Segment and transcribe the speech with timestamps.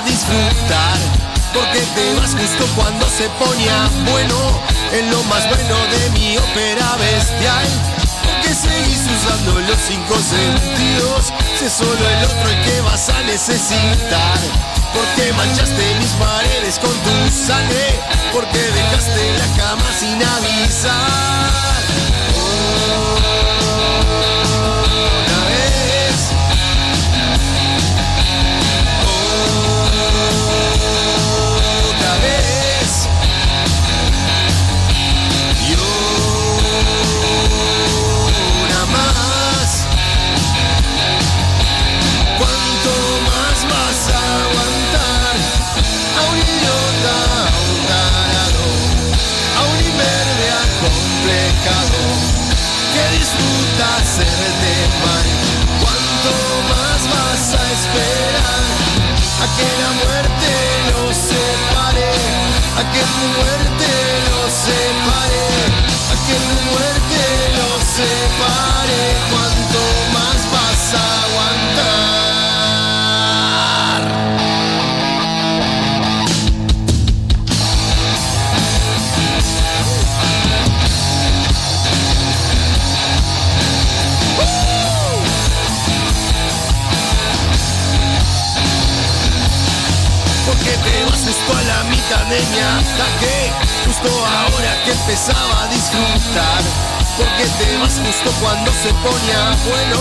[0.00, 0.98] disfrutar.
[1.52, 4.60] Porque te vas justo cuando se ponía bueno,
[4.92, 7.68] en lo más bueno de mi ópera bestial.
[8.24, 13.20] Porque seguís usando los cinco sentidos, si es solo el otro el que vas a
[13.22, 14.40] necesitar.
[14.94, 18.00] Porque manchaste mis paredes con tu sangre,
[18.32, 21.71] porque dejaste la cama sin avisar.
[55.80, 56.32] ¿Cuánto
[56.68, 58.62] más vas a esperar?
[59.40, 60.52] A que la muerte
[60.90, 62.10] los separe,
[62.76, 63.88] a que tu muerte
[64.28, 65.44] los separe,
[66.10, 67.01] a que tu muerte
[92.32, 93.52] la mitad de mi ataque
[93.86, 96.62] Justo ahora que empezaba a disfrutar.
[97.16, 100.00] Porque te vas justo cuando se ponía bueno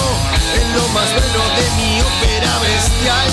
[0.55, 3.29] En lo más bueno de mi ópera bestial.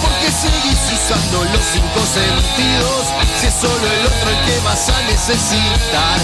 [0.00, 5.02] Porque seguís usando los cinco sentidos Si es solo el otro el que vas a
[5.02, 6.18] necesitar.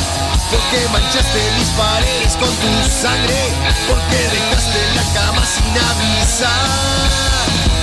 [0.50, 3.52] Porque manchaste mis paredes con tu sangre
[3.88, 7.04] Porque dejaste la cama sin avisar.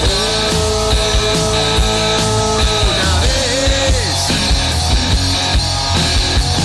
[0.01, 0.80] Una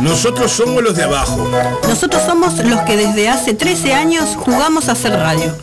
[0.00, 1.48] Nosotros somos los de abajo,
[1.88, 5.56] Nosotros somos los que desde hace 13 años jugamos a hacer radio.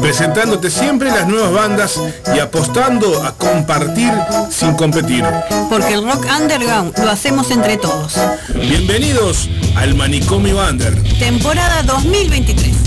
[0.00, 2.00] presentándote siempre las nuevas bandas
[2.34, 4.12] y apostando a compartir
[4.50, 5.24] sin competir.
[5.68, 8.14] Porque el rock underground lo hacemos entre todos.
[8.54, 10.94] Bienvenidos al Manicomio Under.
[11.18, 12.81] Temporada 2023.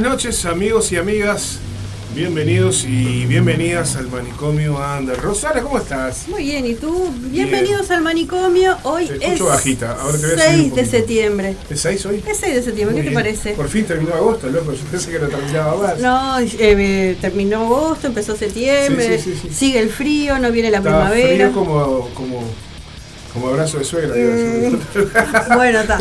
[0.00, 1.58] Noches, amigos y amigas.
[2.14, 5.16] Bienvenidos y bienvenidas al manicomio Ander.
[5.20, 6.26] Rosana, ¿cómo estás?
[6.28, 7.12] Muy bien, ¿y tú?
[7.16, 8.76] Bienvenidos al manicomio.
[8.82, 9.92] Hoy es bajita.
[10.00, 11.56] Ahora te voy a 6 de septiembre.
[11.70, 12.24] ¿Es 6 hoy?
[12.26, 13.52] Es 6 de septiembre, ¿qué te parece?
[13.52, 14.72] Por fin terminó agosto, loco.
[14.72, 15.98] Yo pensé que no terminaba más.
[16.00, 19.20] No, eh, terminó agosto, empezó septiembre.
[19.52, 21.50] sigue el frío, no viene la está primavera.
[21.50, 22.42] Frío como, como,
[23.32, 24.14] como abrazo de suegra.
[24.16, 25.54] Mm.
[25.54, 25.98] bueno, está.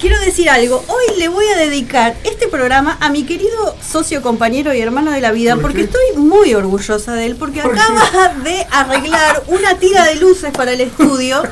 [0.00, 4.72] Quiero decir algo, hoy le voy a dedicar este programa a mi querido socio, compañero
[4.72, 9.42] y hermano de la vida, porque estoy muy orgullosa de él, porque acaba de arreglar
[9.48, 11.42] una tira de luces para el estudio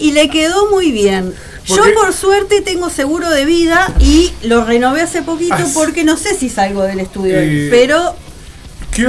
[0.00, 1.32] y le quedó muy bien.
[1.66, 6.16] Yo por suerte tengo seguro de vida y lo renové hace poquito ah, porque no
[6.16, 7.36] sé si salgo del estudio,
[7.70, 8.16] pero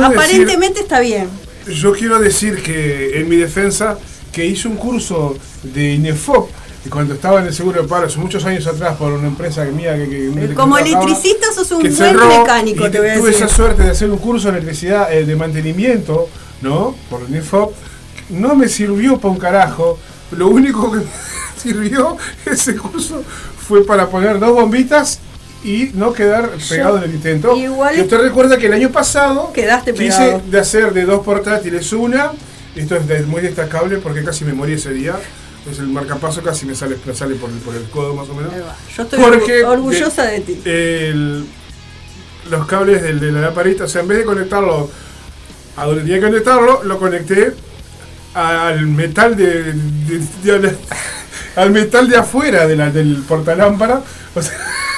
[0.04, 1.28] aparentemente está bien.
[1.66, 3.98] Yo quiero decir que en mi defensa
[4.32, 6.52] que hice un curso de INEFOP
[6.86, 9.64] y cuando estaba en el seguro de paro hace muchos años atrás por una empresa
[9.66, 14.18] mía que, como electricista sos un buen mecánico y tuve esa suerte de hacer un
[14.18, 16.30] curso de electricidad eh, de mantenimiento
[16.62, 17.74] no por el NIFOP
[18.30, 20.00] no me sirvió para un carajo
[20.32, 21.00] lo único que
[21.62, 23.24] sirvió ese curso
[23.68, 25.20] fue para poner dos bombitas
[25.64, 27.56] y no quedar pegado en el intento.
[27.56, 30.42] igual- Y usted recuerda que el año pasado Quedaste quise pegado.
[30.50, 32.32] de hacer de dos portátiles una.
[32.76, 35.18] Esto es muy destacable porque casi me morí ese día.
[35.70, 38.34] Es el marcapaso casi me sale, me sale por, el- por el codo más o
[38.36, 38.54] menos.
[38.96, 40.62] Yo estoy Porque orgullosa de, ti.
[40.66, 41.46] el-
[42.50, 44.90] los cables del, de la lamparita, o sea, en vez de conectarlo
[45.78, 47.54] a donde tenía que conectarlo, lo conecté
[48.34, 50.78] al metal de, de- de-
[51.56, 54.02] al metal de afuera de la, del portalámpara.
[54.36, 54.58] O sea,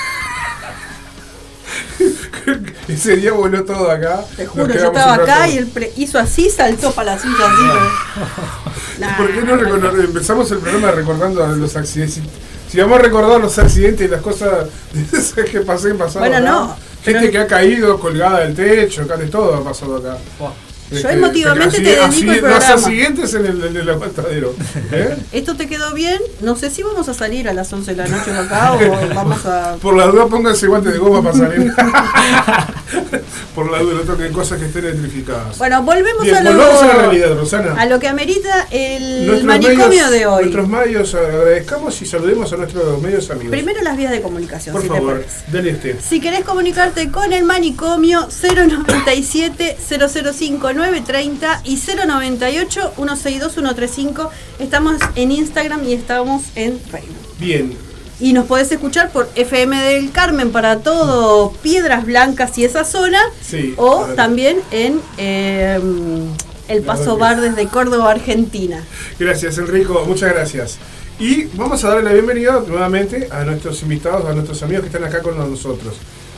[2.87, 4.21] ese día voló todo acá.
[4.35, 8.99] Te juro, yo estaba acá y él pre- hizo así, saltó para la silla así.
[8.99, 9.17] Nah.
[9.17, 9.55] ¿Por qué no
[10.01, 12.21] empezamos el programa recordando los accidentes?
[12.69, 14.67] Si, vamos a recordar los accidentes y las cosas
[15.51, 16.29] que pasé, pasaron.
[16.29, 16.51] Bueno, acá.
[16.51, 20.17] no, Gente pero- que ha caído colgada del techo, acá de todo ha pasado acá.
[20.91, 22.67] Yo Este, emotivamente así- te dedico así- el programa.
[22.73, 24.53] accidentes en el, en el aguantadero.
[24.91, 25.15] ¿eh?
[25.31, 26.19] ¿Esto te quedó bien?
[26.41, 28.79] No sé si vamos a salir a las 11 de la noche acá o
[29.15, 29.77] vamos a...
[29.81, 31.71] Por la duda pónganse guantes de goma para salir.
[33.55, 35.57] Por la duda no toquen cosas que estén electrificadas.
[35.57, 37.73] Bueno, volvemos Bien, a lo, volvamos a la realidad, Rosana.
[37.81, 40.43] a lo que amerita el Nuestros manicomio medios- de hoy.
[40.43, 43.51] Nuestros medios agradezcamos y saludemos a nuestros medios amigos.
[43.51, 45.97] Primero las vías de comunicación, Por si te favor, dale este.
[46.01, 49.77] Si querés comunicarte con el manicomio 097
[50.33, 57.35] 005 930 y 098 162 135, estamos en Instagram y estamos en Facebook.
[57.39, 57.77] Bien,
[58.19, 63.19] Y nos podés escuchar por FM del Carmen para todo Piedras Blancas y esa zona.
[63.41, 65.79] Sí, O también en eh,
[66.67, 68.83] El Paso Bar desde Córdoba, Argentina.
[69.19, 70.79] gracias Enrico, muchas gracias.
[71.19, 75.03] Y vamos a darle la bienvenida nuevamente a nuestros invitados, a nuestros amigos que están
[75.03, 75.93] acá con nosotros.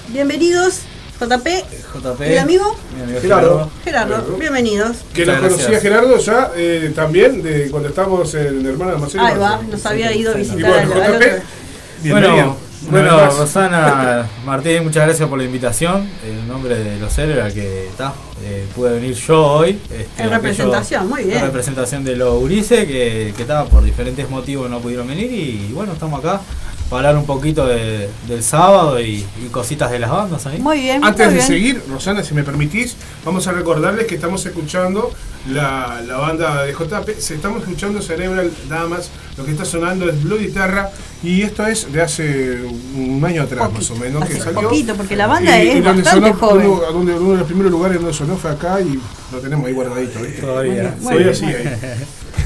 [0.09, 0.81] Bienvenidos,
[1.27, 1.47] JP.
[1.93, 2.21] JP.
[2.21, 2.75] ¿El amigo?
[2.95, 3.69] Mi amigo Gerardo.
[3.83, 4.37] Gerardo, Gerardo.
[4.37, 4.97] bienvenidos.
[5.13, 5.79] Que nos conocía.
[5.79, 9.23] Gerardo ya eh, también de cuando estábamos en Hermana de Marcelo.
[9.23, 11.23] Ahí va, nos había ido a Y visitar bueno, JP,
[12.01, 12.33] bienvenido.
[12.89, 13.31] Bueno, bueno.
[13.37, 16.09] Rosana Martín, muchas gracias por la invitación.
[16.27, 18.13] En nombre de los héroes que está,
[18.43, 19.79] eh, pude venir yo hoy.
[19.89, 21.37] este, En aquello- representación, muy bien.
[21.37, 25.31] En representación de los Urice, que, que estaba por diferentes motivos no pudieron venir.
[25.31, 26.41] Y, bueno, estamos acá
[26.97, 30.59] hablar un poquito de- del sábado y, y cositas de las bandas ahí.
[30.59, 31.03] Muy bien.
[31.03, 31.47] Antes muy de bien.
[31.47, 32.95] seguir, Rosana, si me permitís,
[33.25, 35.11] vamos a recordarles que estamos escuchando
[35.49, 37.09] la, la banda de JP.
[37.19, 39.09] Se estamos escuchando Cerebral Damas.
[39.37, 40.89] Lo que está sonando es Blue Guitarra.
[41.23, 42.59] Y esto es de hace
[42.95, 44.63] un año atrás, más o menos, que salió.
[44.69, 46.67] poquito, porque la banda Y- es y donde bastante sonó, joven.
[46.67, 48.99] Uno, donde uno de los primeros lugares donde sonó fue acá y
[49.31, 50.19] lo tenemos ahí guardadito.
[50.21, 50.41] ¿viste?
[50.41, 50.95] Todavía.
[51.09, 51.35] Ahí.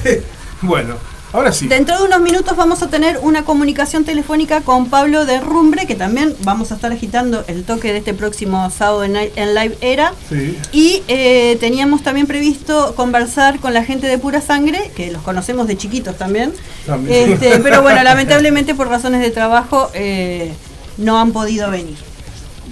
[0.62, 0.96] bueno,
[1.34, 1.68] ahora sí.
[1.68, 5.96] Dentro de unos minutos vamos a tener una comunicación telefónica con Pablo de Rumbre, que
[5.96, 10.14] también vamos a estar agitando el toque de este próximo sábado en, en Live Era.
[10.30, 10.58] Sí.
[10.72, 15.68] Y eh, teníamos también previsto conversar con la gente de Pura Sangre, que los conocemos
[15.68, 16.54] de chiquitos también.
[16.86, 17.34] También.
[17.34, 20.54] Este, pero bueno, lamentablemente por razones de trabajo eh,
[20.98, 21.98] no han podido venir.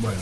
[0.01, 0.17] Bueno,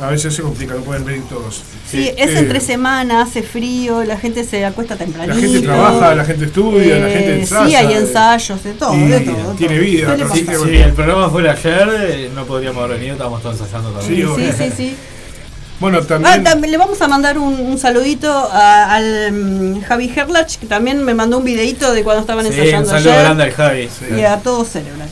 [0.00, 1.62] a veces se complica, no pueden venir todos.
[1.90, 5.34] Sí, es Eh, entre semana, hace frío, la gente se acuesta tempranito.
[5.36, 7.66] La gente trabaja, la gente estudia, la gente Eh, ensaya.
[7.68, 9.50] Sí, hay ensayos, de todo, y de todo.
[9.52, 9.84] de tiene todo.
[9.84, 10.64] vida, Si bueno.
[10.84, 14.28] el programa fuera ayer, eh, no podríamos haber venido, estábamos todos ensayando también.
[14.36, 14.96] Sí, Sí, sí, sí.
[15.78, 16.70] Bueno, Ah, también.
[16.72, 21.12] le vamos a mandar un, un saludito a- al mm, Javi Herlach, que también me
[21.12, 23.22] mandó un videito de cuando estaban Sí, un ensayando saludo ayer.
[23.24, 23.88] grande al Javi.
[24.16, 25.08] Y a todos Cerebral.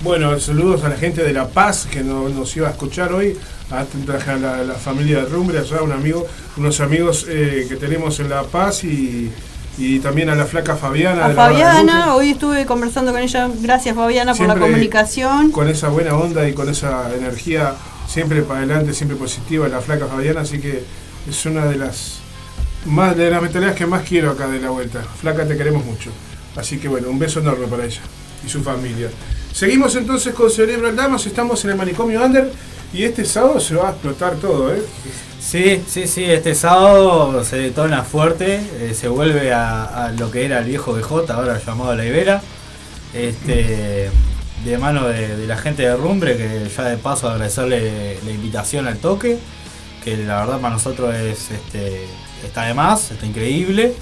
[0.00, 3.36] Bueno, saludos a la gente de La Paz que no- nos iba a escuchar hoy,
[3.70, 8.18] a, a la, la familia de Rumbre, allá un amigo, unos amigos eh, que tenemos
[8.20, 9.30] en La Paz y,
[9.76, 11.24] y también a la flaca Fabiana.
[11.24, 13.48] A de la Guadalupe, Fabiana, hoy estuve conversando con ella.
[13.60, 15.50] Gracias Fabiana por la comunicación.
[15.50, 17.74] Con esa buena onda y con esa energía
[18.08, 20.82] siempre para adelante, siempre positiva, la flaca Fabiana, así que
[21.28, 22.20] es una de las
[22.86, 25.02] más de las mentalidades que más quiero acá de la vuelta.
[25.02, 26.10] Flaca, te queremos mucho.
[26.56, 28.00] Así que bueno, un beso enorme para ella
[28.44, 29.10] y su familia.
[29.52, 32.50] Seguimos entonces con Cerebral Damas, estamos en el manicomio Under
[32.92, 34.82] y este sábado se va a explotar todo, ¿eh?
[35.40, 40.58] Sí, sí, sí, este sábado se detona fuerte, eh, se vuelve a, lo que era
[40.58, 42.42] el viejo BJ, ahora llamado La Ibera,
[43.14, 44.10] este,
[44.64, 48.98] de mano de, la gente de Rumbre, que ya de paso agradecerle la invitación al
[48.98, 49.38] toque,
[50.04, 52.04] que la verdad para nosotros es, este,
[52.44, 53.94] está de más, está increíble,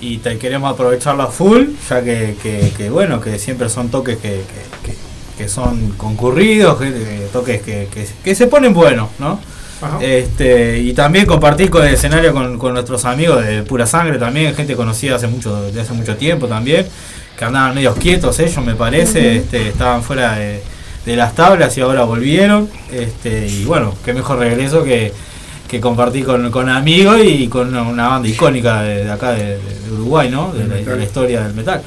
[0.00, 2.34] y te queremos aprovecharlo a full, ya que,
[2.76, 4.42] que- bueno, que siempre son toques que,
[4.84, 4.96] que-
[5.42, 9.40] que- son concurridos, que- que- toques que, que- que se ponen buenos, ¿no?
[9.80, 9.98] Ajá.
[10.00, 14.54] Este, y también compartir con el escenario con, con nuestros amigos de Pura Sangre también,
[14.54, 16.86] gente conocida hace mucho, de hace mucho tiempo también,
[17.36, 20.62] que andaban medios quietos ellos me parece, este, estaban fuera de,
[21.04, 22.68] de las tablas y ahora volvieron.
[22.92, 25.12] Este, y bueno, qué mejor regreso que,
[25.66, 29.92] que compartir con, con amigos y con una, banda icónica de, de acá de, de
[29.92, 30.52] Uruguay, ¿no?
[30.52, 31.82] De la, de la historia del metal.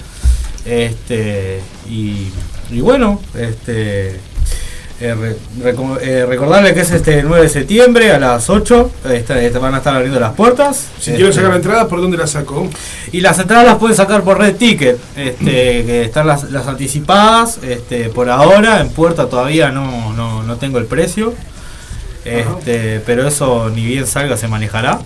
[0.65, 2.27] Este, y
[2.72, 4.19] y bueno, este
[5.01, 9.79] eh, eh, recordarle que es este 9 de septiembre a las 8 este, van a
[9.79, 10.88] estar abriendo las puertas.
[11.01, 12.69] Si quiero sacar la entrada, ¿por dónde la saco?
[13.12, 18.07] Y las entradas las pueden sacar por Red Ticket, este, que están las, anticipadas, este,
[18.07, 21.34] por ahora en puerta todavía no, no, no tengo el precio,
[22.24, 25.00] este, pero eso ni bien salga se manejará.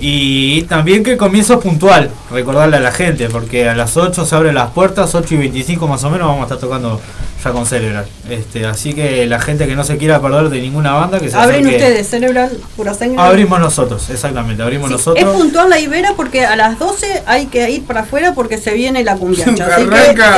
[0.00, 4.24] Y también que el comienzo es puntual, recordarle a la gente, porque a las 8
[4.24, 7.00] se abren las puertas, 8 y 25 más o menos vamos a estar tocando
[7.42, 8.06] ya con Cerebral.
[8.28, 11.36] Este, así que la gente que no se quiera perder de ninguna banda que se
[11.36, 13.20] Abren ustedes, Cerebral, pura sangre.
[13.20, 15.24] Abrimos nosotros, exactamente, abrimos nosotros.
[15.24, 18.72] Es puntual la Ibera porque a las 12 hay que ir para afuera porque se
[18.74, 19.44] viene la cumbia.
[19.60, 20.34] arranca,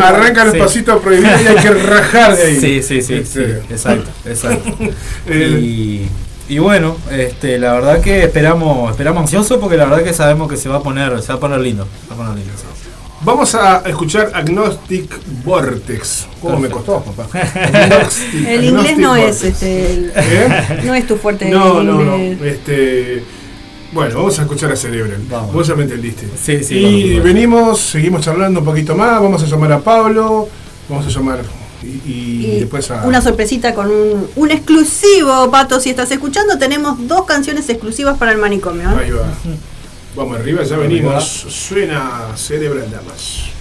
[0.08, 2.54] arranca los pasitos prohibidos y hay que rajar de ahí.
[2.64, 3.14] Sí, sí, sí,
[3.70, 4.72] exacto, exacto.
[5.30, 6.06] y,
[6.48, 10.56] y bueno, este, la verdad que esperamos, esperamos ansioso porque la verdad que sabemos que
[10.56, 11.86] se va a poner, se va a poner lindo.
[12.10, 12.52] Va a poner lindo
[13.22, 16.28] Vamos a escuchar Agnostic Vortex.
[16.42, 17.26] ¿Cómo me costó, papá?
[18.46, 20.82] el inglés no es este, ¿Eh?
[20.84, 21.48] no es tu fuerte.
[21.48, 22.16] No, no, no.
[22.44, 23.24] Este,
[23.92, 25.22] bueno, vamos a escuchar a Cerebral.
[25.50, 26.28] Vos ya me entendiste.
[26.36, 26.76] Sí, sí.
[26.76, 29.22] Y venimos, seguimos charlando un poquito más.
[29.22, 30.48] Vamos a llamar a Pablo.
[30.90, 33.04] Vamos a llamar y, después a...
[33.04, 38.32] Una sorpresita con un, un, exclusivo, Pato, si estás escuchando, tenemos dos canciones exclusivas para
[38.32, 38.90] el manicomio.
[38.90, 39.04] ¿eh?
[39.04, 39.26] Ahí va.
[40.16, 41.24] Vamos arriba, ya venimos.
[41.24, 43.53] Suena Cerebral Damas.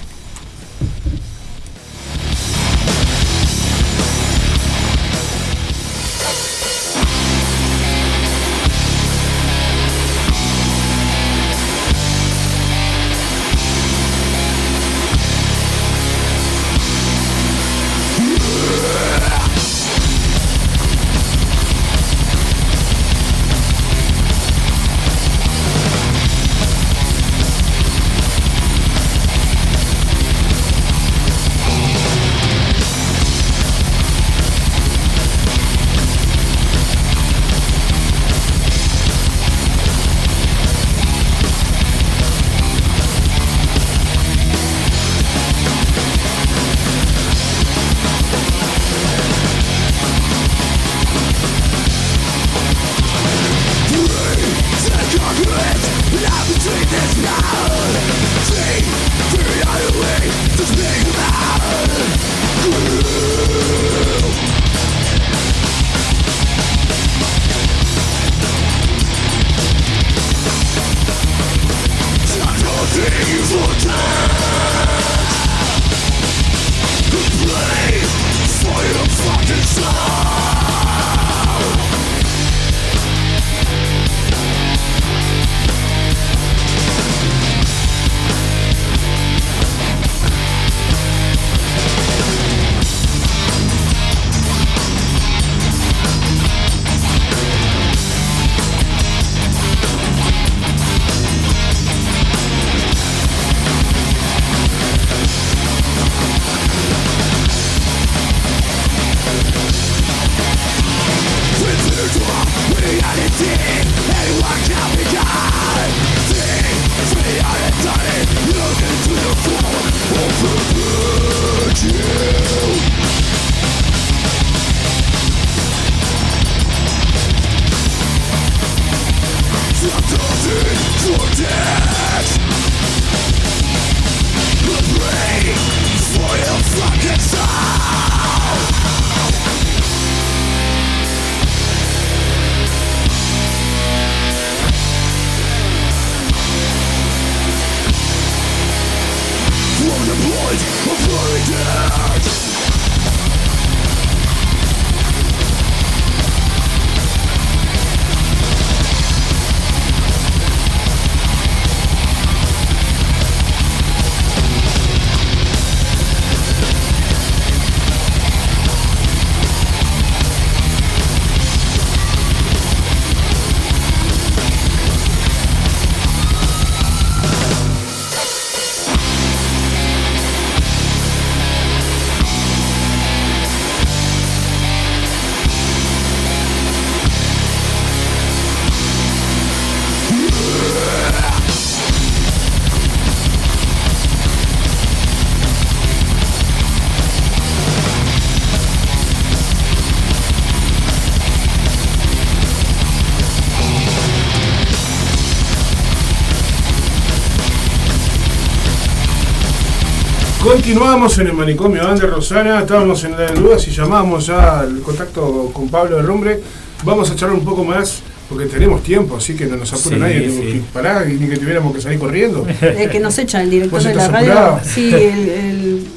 [210.64, 215.50] Continuamos en el manicomio Ander Rosana, estábamos en la duda si llamábamos ya al contacto
[215.52, 216.40] con Pablo de Rumbre.
[216.86, 220.02] Vamos a charlar un poco más porque tenemos tiempo, así que no nos apura Sí,
[220.02, 220.30] nadie.
[220.30, 220.42] sí.
[220.54, 222.48] que parar y ni que tuviéramos que salir corriendo.
[222.62, 224.32] Eh, que nos echa el director ¿Vos de la radio.
[224.32, 224.60] apurado?
[224.64, 225.88] Sí, el, el-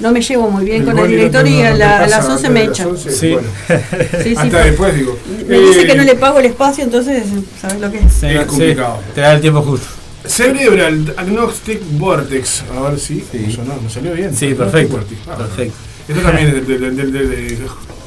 [0.00, 2.32] no me llevo muy bien El con el no director y a, la- las 11
[2.48, 2.88] antes me echa.
[2.88, 3.30] 11, Sí.
[3.32, 3.48] Bueno,
[4.40, 5.16] hasta después digo.
[5.46, 7.22] Me dice Eh, que no le pago el espacio, entonces,
[7.60, 8.12] ¿sabes lo que es?
[8.12, 8.98] Sí, Es sí, complicado.
[9.14, 9.86] te da el tiempo justo.
[10.26, 12.64] Cerebral Agnostic Vortex.
[12.76, 13.52] A ver si Sí.
[13.54, 14.34] sonó, me salió bien.
[14.34, 15.00] Sí, perfecto.
[15.28, 15.74] Ah, Perfecto.
[16.08, 17.52] Esto también es de, de- de- de- de-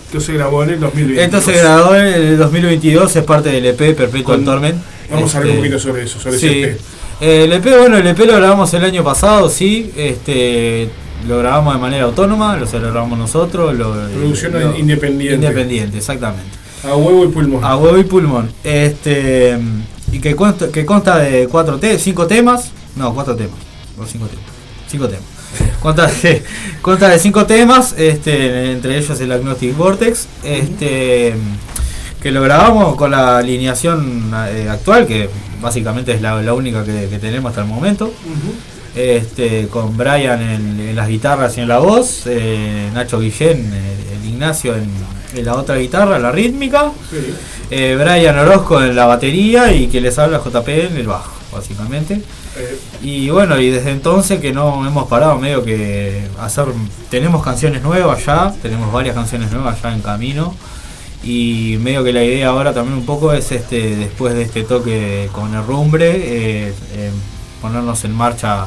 [0.08, 1.23] esto se grabó en el 2020.
[1.23, 4.82] Esto se grabó en el 2022, es parte del EP Perpetual Torment.
[5.12, 6.47] Vamos a hablar un Este, poquito sobre eso, sobre Sí.
[6.47, 6.77] ese EP.
[7.19, 9.91] Eh, El EP, bueno, el EP lo grabamos el año pasado, sí.
[9.95, 10.89] Este,
[11.27, 13.75] lo grabamos de manera autónoma, lo grabamos nosotros.
[13.75, 15.36] Lo, Producción lo- independiente.
[15.36, 16.51] Independiente, exactamente.
[16.84, 17.63] A huevo y pulmón.
[17.65, 18.51] A huevo y pulmón.
[18.63, 19.58] Este,
[20.11, 22.71] y que consta, que consta de cuatro te cinco temas.
[22.95, 23.57] No, cuatro temas.
[23.97, 24.45] O cinco temas.
[24.87, 25.25] Cinco temas.
[25.81, 26.43] Consta de,
[26.81, 30.27] consta de cinco temas, este, entre ellos el Agnostic Vortex.
[30.43, 31.33] Este,
[32.21, 35.29] que lo grabamos con la alineación eh, actual, que
[35.61, 38.11] básicamente es la, la única que, que tenemos hasta el momento.
[38.95, 44.17] Este, con Brian en, en las guitarras y en la voz, eh, Nacho Guillén, eh,
[44.19, 44.89] el Ignacio en,
[45.38, 47.17] en la otra guitarra, la rítmica, Sí.
[47.71, 52.21] eh, Brian Orozco en la batería y que les habla JP en el bajo, básicamente.
[52.58, 56.65] Eh, Y bueno, y desde entonces que no hemos parado medio que hacer,
[57.10, 60.54] tenemos canciones nuevas ya, tenemos varias canciones nuevas ya en camino.
[61.23, 65.30] Y medio que la idea ahora también un poco es este después de este toque
[65.34, 67.12] con el rumbre, eh, eh,
[67.62, 68.65] ponernos en marcha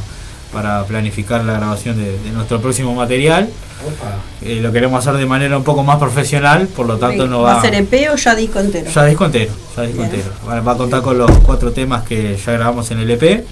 [0.53, 3.49] para planificar la grabación de, de nuestro próximo material.
[4.43, 7.55] Eh, lo queremos hacer de manera un poco más profesional, por lo tanto no ¿Va
[7.55, 8.91] va, a ser EP o ya disco entero?
[8.91, 10.15] ya disco entero, ya disco Bien.
[10.15, 10.31] entero.
[10.49, 13.45] Va, va a contar con los cuatro temas que ya grabamos en el EP,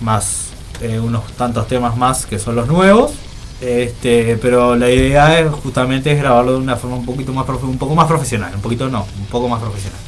[0.00, 0.48] más
[0.82, 3.12] eh, unos tantos temas más que son los nuevos.
[3.60, 7.62] Este, pero la idea es justamente es grabarlo de una forma un poquito más profe-
[7.62, 9.98] un poco más profesional, un poquito no, un poco más profesional.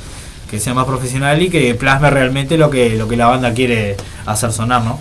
[0.51, 3.97] Que sea más profesional y que plasme realmente lo que lo que la banda quiere
[4.27, 4.99] hacer sonar, ¿no?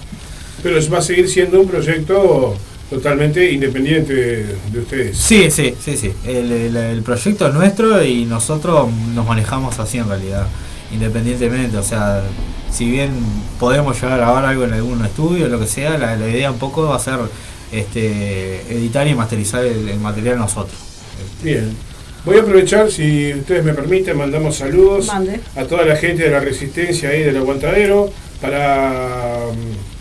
[0.65, 2.55] Pero va a seguir siendo un proyecto
[2.89, 5.15] totalmente independiente de, de ustedes.
[5.15, 6.11] Sí, sí, sí, sí.
[6.25, 10.47] El, el- el proyecto es nuestro y nosotros nos manejamos así en realidad,
[10.91, 11.77] independientemente.
[11.77, 12.23] O sea,
[12.71, 13.11] si bien
[13.59, 16.57] podemos llegar a grabar algo en algún estudio, lo que sea, la, la idea un
[16.57, 17.19] poco va a ser
[17.71, 20.77] este, editar y masterizar el, el material nosotros.
[21.43, 21.75] Bien.
[22.25, 25.41] Voy a aprovechar, si ustedes me permiten, mandamos saludos Mande.
[25.55, 29.94] a toda la gente de la Resistencia ahí del Aguantadero, para mm,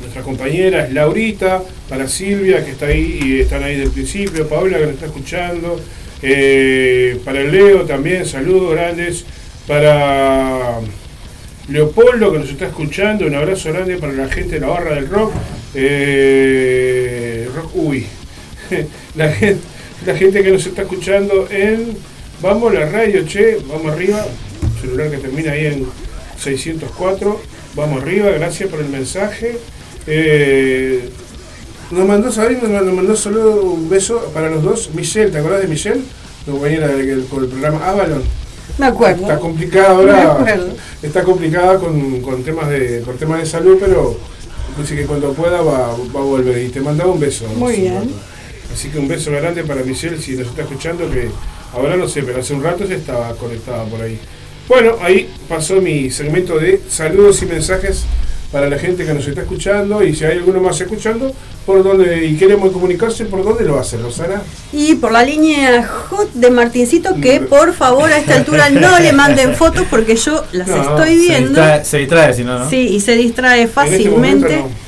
[0.00, 4.78] nuestra compañera es Laurita, para Silvia que está ahí y están ahí del principio, Paola
[4.78, 5.80] que nos está escuchando,
[6.22, 9.24] eh, para Leo también, saludos grandes,
[9.66, 10.80] para
[11.68, 15.08] Leopoldo que nos está escuchando, un abrazo grande para la gente de la barra del
[15.08, 15.32] rock,
[15.74, 18.06] eh, rock uy,
[19.14, 19.60] la gente,
[20.06, 21.96] la gente que nos está escuchando en
[22.42, 24.24] Vamos la radio, che, vamos arriba,
[24.80, 25.86] celular que termina ahí en
[26.38, 27.38] 604,
[27.74, 29.58] vamos arriba, gracias por el mensaje.
[30.06, 31.08] Eh,
[31.90, 34.90] nos mandó Sabrina, nos mandó, solo un beso para los dos.
[34.94, 36.00] Michelle, ¿te acordás de Michelle?
[36.46, 38.22] La compañera del, por el programa Avalon.
[38.78, 39.22] Me acuerdo.
[39.22, 40.46] Está complicada ahora.
[41.02, 44.16] Está complicada con, con temas de por temas de salud, pero
[44.78, 46.64] dice que cuando pueda va, va a volver.
[46.64, 47.46] Y te mandaba un beso.
[47.56, 47.94] Muy bien.
[47.96, 48.08] rato.
[48.72, 51.28] Así que un beso grande para Michelle si nos está escuchando, que
[51.74, 54.18] ahora no sé, pero hace un rato se estaba conectada por ahí.
[54.68, 58.04] Bueno, ahí pasó mi segmento de saludos y mensajes
[58.52, 61.32] para la gente que nos está escuchando y si hay alguno más escuchando,
[61.64, 64.42] por donde y queremos comunicarse, ¿por dónde lo hace, Rosana?
[64.72, 67.46] Y por la línea hot de Martincito, que Mm.
[67.46, 71.20] por favor a esta altura no le manden fotos porque yo las No, estoy Se
[71.20, 71.48] viendo.
[71.50, 72.68] distrae, se distrae si no, ¿no?
[72.70, 74.56] Sí, y se distrae este fácilmente.
[74.56, 74.79] momento 097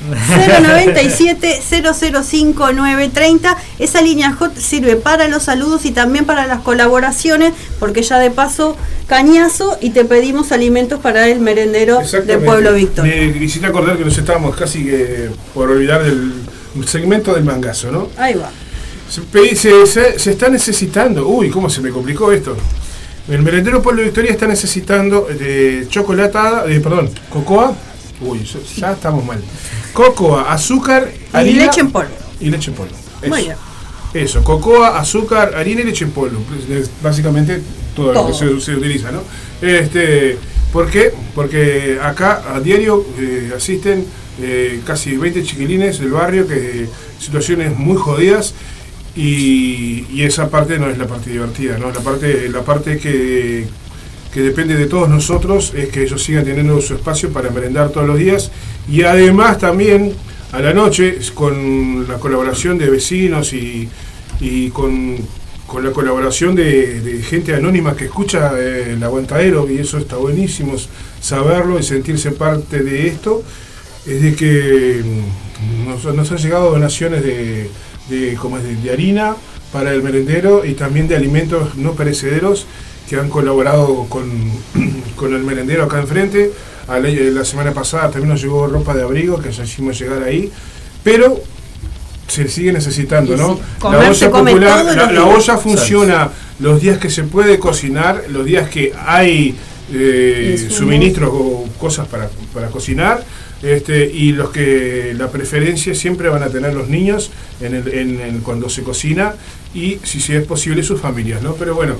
[1.61, 3.57] 005 930.
[3.79, 8.31] Esa línea hot sirve para los saludos y también para las colaboraciones, porque ya de
[8.31, 13.05] paso cañazo y te pedimos alimentos para el merendero del pueblo Víctor.
[13.05, 16.33] Me quisiste acordar que nos estábamos casi que por olvidar del
[16.87, 18.09] segmento del mangazo, ¿no?
[18.17, 18.49] Ahí va.
[19.09, 22.55] Se, pe- se- se- se está necesitando, uy, cómo se me complicó esto.
[23.29, 27.73] El merendero Pueblo Victoria está necesitando de chocolatada, eh, perdón, cocoa,
[28.25, 28.43] uy,
[28.77, 29.41] ya- estamos mal.
[29.93, 32.09] Cocoa, azúcar, Y harina leche en polvo.
[32.39, 32.95] y leche en polvo.
[33.21, 33.29] Eso.
[33.29, 33.55] Muy bien.
[34.13, 36.39] Eso, cocoa, azúcar, harina y leche en polvo.
[36.69, 37.61] Es básicamente
[37.95, 39.21] todo, lo que se, se utiliza, ¿no?
[39.61, 40.37] Este,
[40.71, 41.11] ¿Por qué?
[41.35, 44.05] Porque acá a diario eh, asisten
[44.41, 46.87] eh, casi 20 chiquilines del barrio que
[47.19, 48.53] situaciones muy jodidas
[49.15, 51.91] y, y esa parte no es la parte divertida, ¿no?
[51.91, 53.67] La parte, la parte que,
[54.33, 58.07] que depende de todos nosotros es que ellos sigan teniendo su espacio para merendar todos
[58.07, 58.51] los días.
[58.89, 60.13] Y además también
[60.51, 63.89] a la noche con la colaboración de vecinos y,
[64.73, 65.17] con,
[65.83, 70.73] la colaboración de, gente anónima que escucha eh, el aguantadero y eso está buenísimo
[71.21, 73.43] saberlo y sentirse parte de esto.
[74.07, 77.69] Es de que mm, nos, han llegado donaciones de,
[78.09, 79.35] de, como es de harina
[79.71, 82.65] para el merendero y también de alimentos no perecederos
[83.09, 84.29] que han colaborado con,
[85.15, 86.51] con el merendero acá enfrente.
[86.87, 90.21] A la, la, semana pasada también nos llegó ropa de abrigo que ya hicimos llegar
[90.21, 90.51] ahí,
[91.01, 91.41] pero
[92.27, 93.59] se sigue necesitando, ¿no?
[93.89, 98.93] la olla popular, la, olla funciona los días que se puede cocinar, los días que
[99.05, 99.55] hay
[99.93, 103.23] eh, suministros o cosas para, para cocinar.
[103.61, 108.39] Este, y los que la preferencia siempre van a tener los niños en el, en,
[108.41, 109.35] cuando se cocina
[109.73, 111.53] y si, si es posible sus familias, ¿no?
[111.53, 111.95] Pero bueno,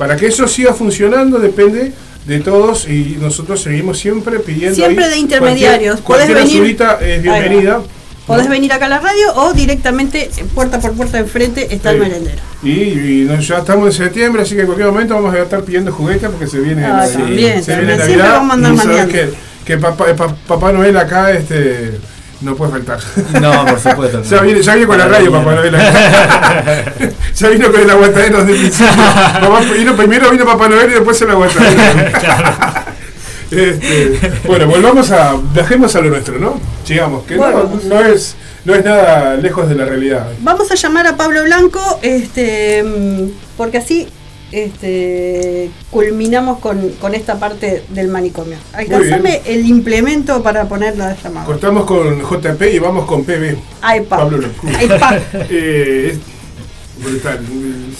[0.00, 1.92] para que eso siga funcionando depende
[2.26, 4.74] de todos y nosotros seguimos siempre pidiendo.
[4.74, 6.00] Siempre de intermediarios.
[6.00, 7.82] Cualquier, venir, es bienvenida.
[8.26, 12.38] Podés venir acá a la radio o directamente puerta por puerta enfrente está el merendero.
[12.62, 16.30] Y, ya estamos en septiembre, así que en cualquier momento vamos a estar pidiendo juguetes
[16.30, 18.30] porque se viene, ah, también, se viene Navidad.
[18.36, 19.28] Vamos a mandar que,
[19.66, 21.98] que papá, eh, papá Noel acá este
[22.40, 23.00] no puede faltar.
[23.40, 24.22] No, por supuesto.
[24.30, 25.74] ya, viene, ya viene con la radio, papá Noel.
[27.34, 29.74] ya vino con el aguantadero de principio.
[29.76, 31.80] vino, primero vino Papá Noel y después el aguantadero.
[33.50, 35.36] este, bueno, volvamos a.
[35.52, 36.58] Dejemos a lo nuestro, ¿no?
[36.84, 38.36] Sigamos, que no, no, es.
[38.64, 40.28] No es nada lejos de la realidad.
[40.40, 42.84] Vamos a llamar a Pablo Blanco, este,
[43.56, 44.08] porque así
[44.52, 48.56] este, culminamos con, con, esta parte del manicomio.
[48.72, 51.46] Alcanzame el implemento para poner la llamada.
[51.46, 53.56] Cortamos con JP y vamos con PB.
[53.80, 54.18] Ay, pa.
[54.18, 55.18] Pablo Ay, pa.
[55.50, 56.18] eh,
[57.02, 57.40] brutal.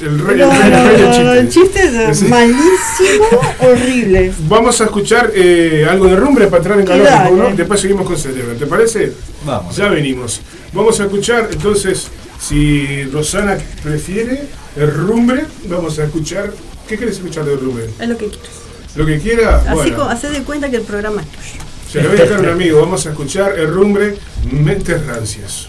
[0.02, 2.10] El rey, no, el, chiste.
[2.10, 3.26] es malísimo,
[3.60, 4.32] horrible.
[4.48, 7.32] Vamos a escuchar eh, algo de rumbre para entrar en calor.
[7.32, 7.56] ¿no?
[7.56, 8.54] Después seguimos con Cerebro.
[8.54, 9.12] ¿Te parece?
[9.44, 9.76] Vamos.
[9.76, 10.40] Ya venimos.
[10.72, 12.08] Vamos a escuchar entonces,
[12.40, 16.52] si Rosana prefiere el rumbre, vamos a escuchar.
[16.88, 17.90] ¿Qué quieres escuchar de rumbre?
[17.98, 18.50] Es lo que quieras.
[18.96, 19.56] Lo que quiera.
[19.56, 19.96] Así bueno.
[19.96, 21.64] como de cuenta que el programa es tuyo.
[21.90, 22.80] Se lo voy a dejar a un amigo.
[22.80, 24.16] Vamos a escuchar el rumbre
[24.50, 25.68] Mentes Rancias.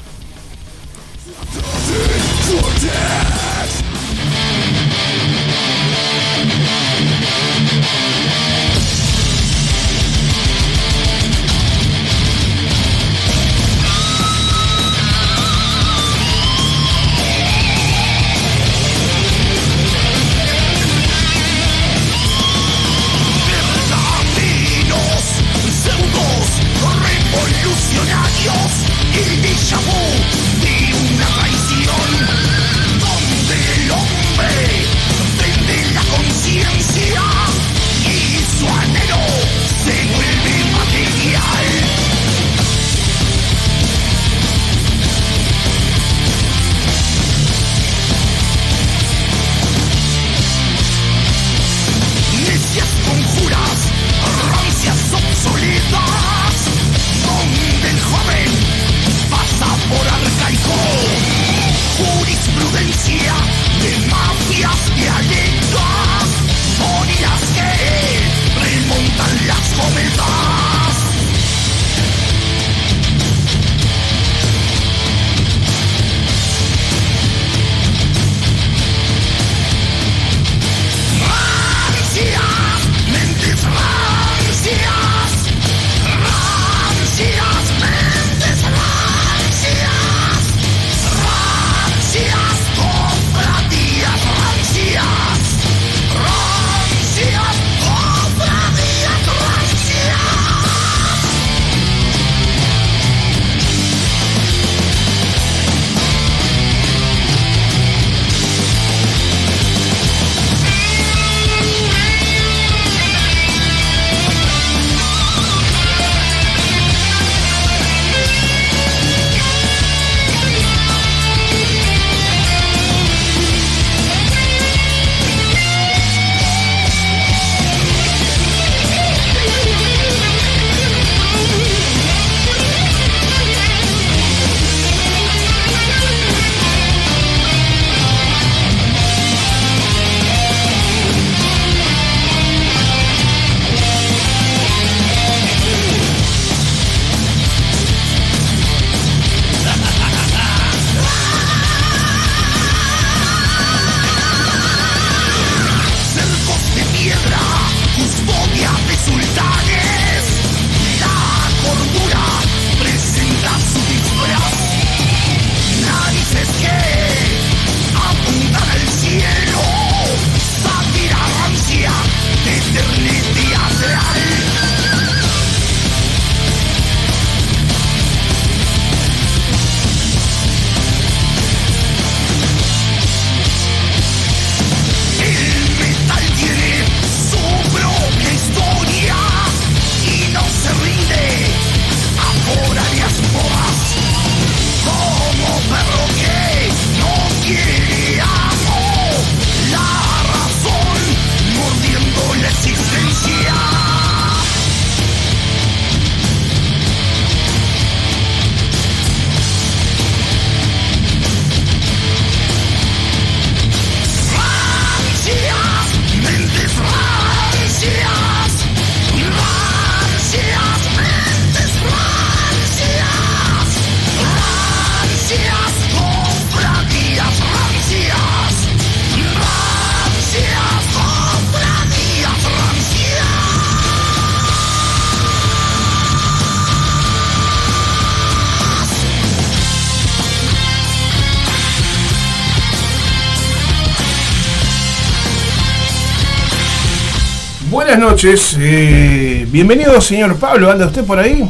[248.02, 251.48] Noches, eh, bienvenido señor Pablo, ¿anda usted por ahí?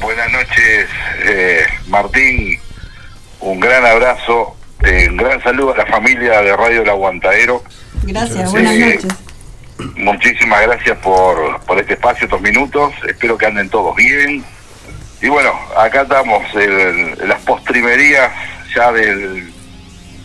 [0.00, 0.86] Buenas noches,
[1.24, 2.56] eh, Martín,
[3.40, 7.64] un gran abrazo, eh, un gran saludo a la familia de Radio El Aguantadero.
[8.04, 9.06] Gracias, buenas noches.
[9.96, 14.44] Muchísimas gracias por, por este espacio, estos minutos, espero que anden todos bien.
[15.20, 18.30] Y bueno, acá estamos en las postrimerías
[18.72, 19.52] ya del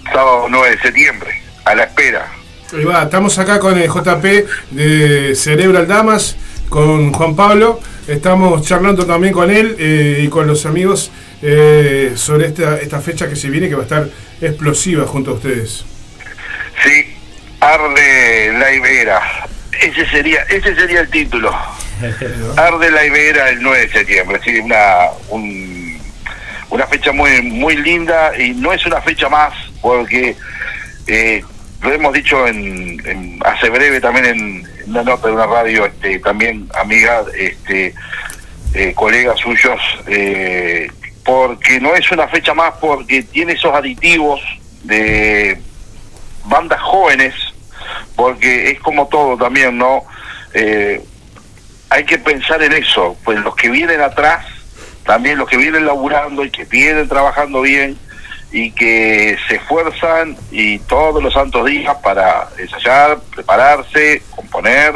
[0.05, 2.27] sábado 9 de septiembre, a la espera
[2.73, 4.25] estamos acá con el JP
[4.71, 6.35] de Cerebral Damas,
[6.69, 7.79] con Juan Pablo.
[8.07, 13.29] Estamos charlando también con él eh, y con los amigos eh, sobre esta, esta fecha
[13.29, 14.09] que se viene, que va a estar
[14.41, 15.85] explosiva junto a ustedes.
[16.83, 17.15] Sí,
[17.59, 19.21] Arde la Ibera.
[19.79, 21.55] Ese sería, ese sería el título.
[22.57, 24.39] Arde la Ibera el 9 de septiembre.
[24.43, 25.09] Sí, una,
[26.69, 30.35] una fecha muy, muy linda y no es una fecha más porque
[31.05, 31.43] eh,
[31.83, 36.67] lo hemos dicho en, hace breve también en, una nota de una radio este también
[36.79, 37.93] amiga este
[38.73, 40.89] eh, colegas suyos eh,
[41.23, 44.41] porque no es una fecha más porque tiene esos aditivos
[44.83, 45.59] de
[46.45, 47.33] bandas jóvenes
[48.15, 50.03] porque es como todo también no
[50.53, 51.01] eh,
[51.89, 54.45] hay que pensar en eso pues los que vienen atrás
[55.05, 57.97] también los que vienen laburando y que vienen trabajando bien
[58.53, 64.95] y que se esfuerzan y todos los santos días para ensayar, prepararse, componer,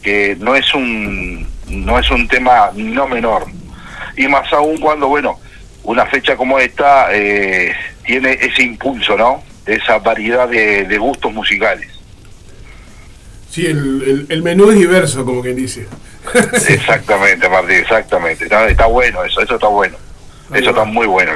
[0.00, 3.46] que no es un no es un tema no menor.
[4.16, 5.40] Y más aún cuando, bueno,
[5.82, 9.42] una fecha como esta eh, tiene ese impulso, ¿no?
[9.66, 11.88] Esa variedad de, gustos musicales.
[13.50, 15.88] Sí, el, el, menú es diverso, como quien dice.
[16.68, 18.44] exactamente, Martín, exactamente.
[18.44, 19.96] Está, está bueno eso, eso está bueno.
[20.54, 21.32] Eso está muy bueno.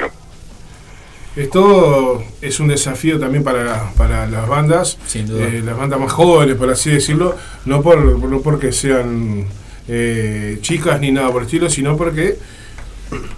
[1.36, 6.70] Esto es un desafío también para, para las bandas, eh, las bandas más jóvenes, por
[6.70, 9.46] así decirlo, no, por, no porque sean
[9.86, 12.36] eh, chicas ni nada por el estilo, sino porque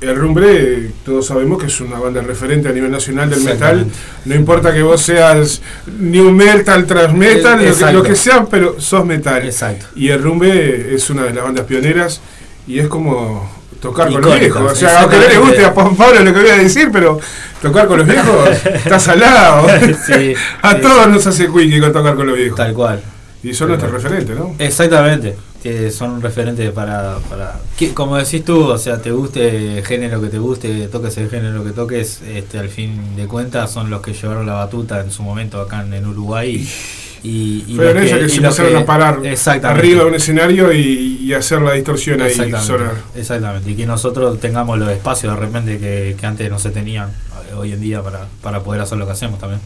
[0.01, 3.87] el Rumbre, todos sabemos que es una banda referente a nivel nacional del metal.
[4.25, 5.63] No importa que vos seas
[5.99, 9.45] new metal, trans metal, lo que, lo que, sea, pero sos metal.
[9.45, 9.87] Exacto.
[9.97, 12.21] Y el Rumbre es una de las bandas pioneras
[12.67, 14.73] y es como tocar con los viejos.
[14.73, 17.19] O sea, aunque no le guste a Pablo lo que voy a decir, pero
[17.61, 19.67] tocar con los viejos está salado.
[20.63, 22.57] a todos nos hace quickie con tocar con los viejos.
[22.57, 23.03] Tal cual.
[23.43, 24.55] Y son nuestros referentes, ¿no?
[24.61, 25.37] Exactamente.
[25.61, 27.61] Que son referentes para, para
[27.95, 31.65] como decís tú, o sea, te guste el género que te guste, toques el género
[31.65, 35.23] que toques, este, al fin de cuentas son los que llevaron la batuta en su
[35.23, 36.55] momento acá en, Uruguay.
[36.55, 39.21] Y, y Fueron ellos que, se empezaron a parar
[39.63, 42.95] arriba de un escenario y, hacer la distorsión ahí sonar.
[43.15, 47.55] Exactamente, y que nosotros tengamos los espacios de repente que, antes no se tenían eh,
[47.55, 49.61] hoy en día para, para poder hacer lo que hacemos también.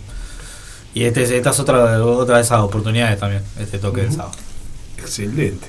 [0.95, 4.33] Y este, esta es otra, otra de esas oportunidades también, este toque del sábado.
[4.99, 5.67] Excelente.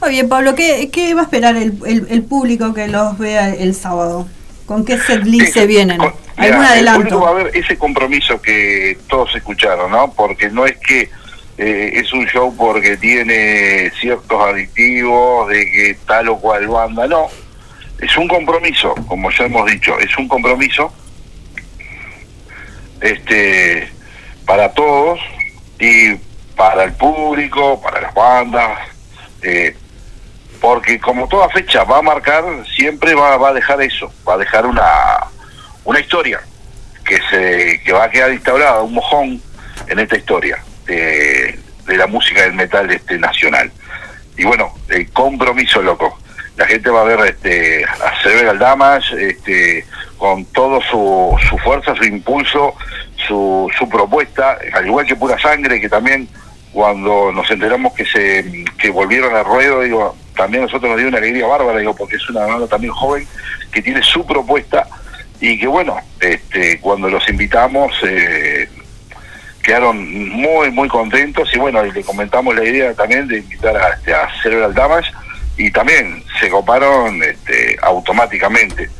[0.00, 3.74] Muy bien, Pablo, ¿qué, qué va a esperar el, el, público que los vea el
[3.74, 4.26] sábado?
[4.66, 6.00] ¿Con qué setlist se vienen?
[6.36, 7.20] ¿Algún adelanto?
[7.20, 10.12] va a haber ese compromiso que todos escucharon, ¿no?
[10.12, 11.10] Porque no es que
[11.62, 17.26] eh, es un show porque tiene ciertos aditivos de que tal o cual banda, no.
[18.00, 20.90] Es un compromiso, como ya hemos dicho, es un compromiso
[23.02, 23.92] este
[24.46, 25.20] para todos
[25.78, 26.14] y
[26.56, 28.78] para el público, para las bandas,
[29.42, 29.76] eh,
[30.62, 32.42] porque como toda fecha va a marcar,
[32.74, 35.26] siempre va, va a dejar eso, va a dejar una,
[35.84, 36.40] una historia
[37.04, 39.42] que se que va a quedar instaurada, un mojón
[39.88, 40.64] en esta historia
[40.94, 41.58] de,
[41.96, 43.70] la música del metal este nacional.
[44.36, 46.18] Y bueno, el compromiso loco.
[46.56, 49.84] La gente va a ver este, a Severo Damas este,
[50.18, 52.74] con todo su, su fuerza, su impulso,
[53.26, 56.28] su, su propuesta, al igual que Pura Sangre, que también
[56.72, 61.18] cuando nos enteramos que se que volvieron al ruedo, digo, también nosotros nos dio una
[61.18, 63.26] alegría bárbara, digo, porque es una banda también joven
[63.72, 64.86] que tiene su propuesta
[65.40, 68.49] y que bueno, este, cuando los invitamos eh,
[69.62, 73.90] quedaron muy, muy contentos y bueno, y le comentamos la idea también de invitar a,
[73.90, 75.12] este, a Cerebral Damage
[75.56, 78.90] y también se coparon este, automáticamente.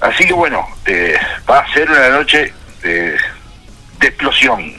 [0.00, 1.16] Así que bueno, eh,
[1.48, 3.16] va a ser una noche de,
[4.00, 4.74] explosión,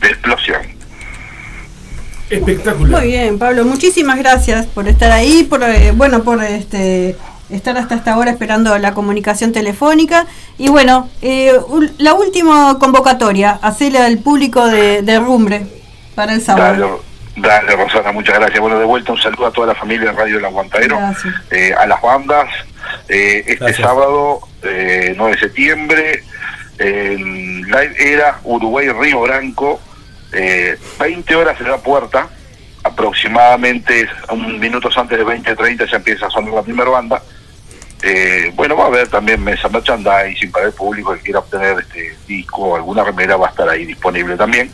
[0.00, 0.62] de explosión.
[2.28, 3.00] Espectacular.
[3.00, 7.16] Muy bien, Pablo, muchísimas gracias por estar ahí, por eh, bueno, por este
[7.50, 10.26] estar hasta esta hora esperando la comunicación telefónica.
[10.58, 11.52] Y bueno, eh,
[11.98, 15.66] la última convocatoria, hacerle al público de, Rumbre
[16.14, 17.02] para el sábado.
[17.36, 18.60] Dale, Rosana, muchas gracias.
[18.60, 20.98] Bueno, de vuelta un saludo a toda la familia de Radio El Aguantadero,
[21.50, 22.48] eh, a las bandas.
[23.08, 26.24] Eh, este sábado, 9 de septiembre,
[26.78, 29.80] en Live Era, Uruguay Río Branco,
[30.32, 32.28] 20 horas en la puerta,
[32.82, 37.22] aproximadamente un minutos antes de 20.30 ya empieza a sonar la primera banda.
[38.02, 42.16] Eh, bueno, va a haber también mesa merchandising para el público que quiera obtener este
[42.26, 44.70] disco o alguna remera va a estar ahí disponible también.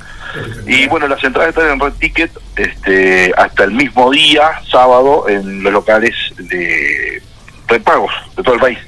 [0.66, 5.62] Y bueno, las entradas están en Red Ticket este, hasta el mismo día, sábado, en
[5.62, 7.22] los locales de
[7.66, 8.78] prepagos de todo el país.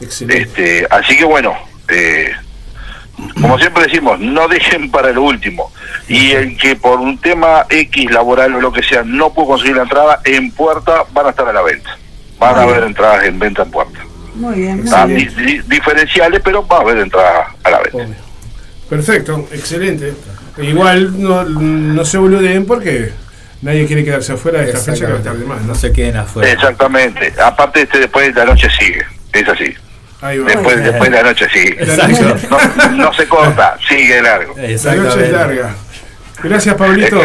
[0.00, 1.54] Este, así que bueno,
[1.88, 2.32] eh,
[3.40, 5.72] como siempre decimos, no dejen para el último.
[6.08, 9.76] Y el que por un tema X laboral o lo que sea no pudo conseguir
[9.76, 11.96] la entrada, en puerta van a estar a la venta.
[12.52, 14.00] Van a haber entradas en venta en puerta.
[14.34, 14.84] Muy bien.
[15.66, 18.16] diferenciales, pero va a haber entradas a la venta.
[18.88, 20.14] Perfecto, excelente.
[20.58, 23.12] Igual no, no se boludeen porque
[23.62, 25.62] nadie quiere quedarse afuera de esta fecha que va a estar de más.
[25.62, 25.74] ¿no?
[25.74, 26.50] se queden afuera.
[26.52, 27.32] Exactamente.
[27.42, 29.04] Aparte, este, después de la noche sigue.
[29.32, 29.74] Es así.
[30.46, 31.78] Después, después de la noche sigue.
[32.92, 34.54] No, se corta, sigue largo.
[34.56, 35.74] La noche es larga.
[36.44, 37.20] Gracias, Pablito.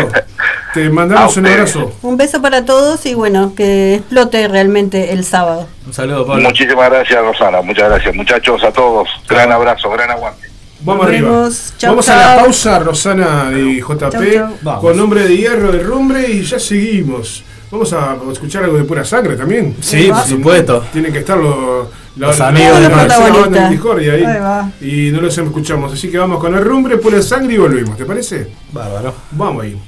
[0.74, 1.92] Te mandamos un abrazo.
[2.04, 5.68] Un beso para todos y bueno, que explote realmente el sábado.
[5.86, 6.44] Un saludo, Pablo.
[6.44, 7.62] Muchísimas gracias, Rosana.
[7.62, 9.10] Muchas gracias, muchachos, a todos.
[9.28, 10.48] Gran abrazo, gran aguante.
[10.82, 11.50] Vamos arriba.
[11.84, 16.60] Vamos a la pausa, Rosana y JP, con nombre de hierro de rumbre y ya
[16.60, 17.44] seguimos.
[17.72, 19.76] Vamos a escuchar algo de pura sangre también.
[19.80, 20.86] Sí, por supuesto.
[20.92, 24.74] Tienen que estar los, los, amigos de la Discordia ahí.
[24.82, 25.94] Y no los escuchamos.
[25.94, 27.96] Así que vamos con el rumbre, pura sangre y volvemos.
[27.96, 28.48] ¿Te parece?
[28.72, 29.14] Bárbaro.
[29.32, 29.80] Vamos ahí.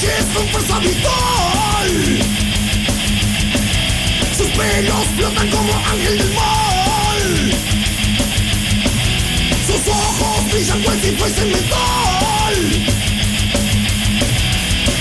[0.00, 0.80] Calles con fuerza.
[4.36, 7.52] Sus pelos flotan como ángel del mal.
[9.66, 12.86] Sus ojos brillan cual si fuese metal.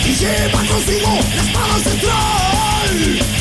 [0.06, 3.39] Y lleva consigo la espada ancestral.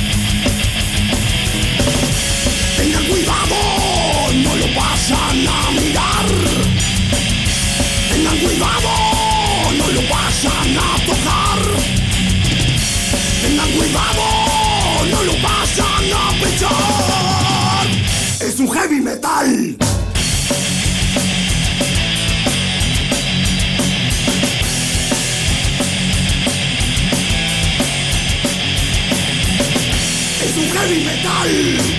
[30.96, 31.97] Metal.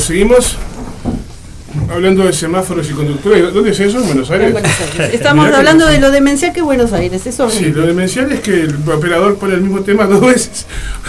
[0.00, 0.56] Bueno, seguimos
[1.90, 3.52] hablando de semáforos y conductores.
[3.52, 3.98] ¿Dónde es eso?
[3.98, 4.46] ¿En Buenos Aires?
[4.46, 5.10] En Buenos Aires.
[5.14, 8.32] Estamos Mirá que- hablando de lo demencial que es Buenos Aires, eso Sí, lo demencial
[8.32, 10.64] es que el operador pone el mismo tema dos veces.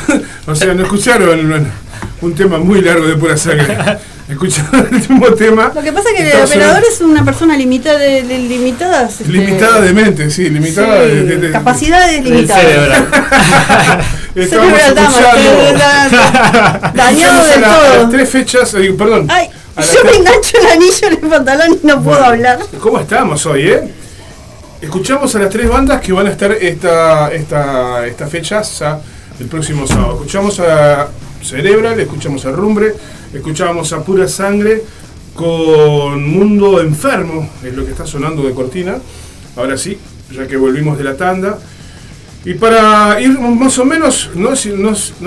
[0.46, 1.68] o sea, no escucharon bueno,
[2.22, 3.78] un tema muy largo de pura sangre.
[4.32, 5.72] Escucharon el mismo tema.
[5.76, 9.12] Lo que pasa es que el Estamos operador es una persona limitada de, de- limitadas.
[9.20, 12.64] este, Limitada de mente, sí, limitada sí, de, de- de- capacidades limitadas.
[12.64, 13.08] Cerebral
[14.36, 15.02] escuchando-
[16.96, 17.98] dañado del todo.
[18.04, 19.28] las tres fechas, eh, perdón.
[19.30, 22.60] Ay, yo me engancho el anillo en el pantalón y no puedo Bueno, hablar.
[22.80, 23.84] ¿Cómo estamos hoy, eh?
[24.82, 28.62] Escuchamos a las tres bandas que van a estar esta, esta, esta fecha
[29.40, 30.14] el próximo sábado.
[30.16, 31.08] Escuchamos a
[31.44, 32.94] Cerebral, escuchamos a Rumbre,
[33.34, 34.84] escuchamos a Pura Sangre
[35.34, 38.98] con Mundo Enfermo, es lo que está sonando de cortina.
[39.56, 39.98] Ahora sí,
[40.32, 41.58] ya que volvimos de la tanda.
[42.44, 44.50] Y para ir más o menos, no,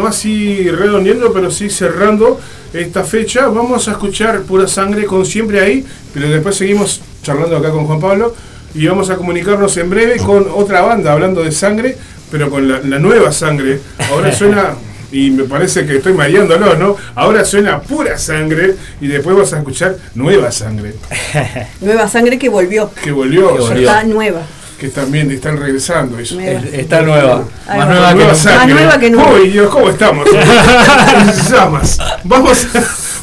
[0.09, 2.41] así- redondeando, pero sí cerrando
[2.73, 7.71] esta fecha, vamos a escuchar Pura Sangre con Siempre Ahí, pero después seguimos charlando acá
[7.71, 8.35] con Juan Pablo
[8.75, 11.97] y vamos a comunicarnos en breve con otra banda hablando de sangre,
[12.33, 13.79] pero con la nueva sangre.
[14.11, 14.75] Ahora suena,
[15.15, 16.97] y me parece que estoy mareándolo, ¿no?
[17.15, 20.95] Ahora suena Pura Sangre y después vas a escuchar Nueva Sangre,
[21.81, 22.91] Nueva sangre que volvió.
[23.03, 23.81] que volvió, Que.
[23.81, 24.43] Está nueva.
[24.79, 26.19] que también están regresando.
[26.19, 26.35] eso.
[26.35, 26.61] Nueva.
[26.61, 27.45] Es- Está nueva.
[27.69, 27.85] Más va.
[27.87, 28.35] nueva que Nueva nunca.
[28.35, 28.75] sangre.
[28.75, 29.31] Más nueva que nunca.
[29.33, 30.29] Uy, Dios, ¿cómo estamos?
[31.51, 31.99] Llamas.
[32.25, 32.67] Vamos,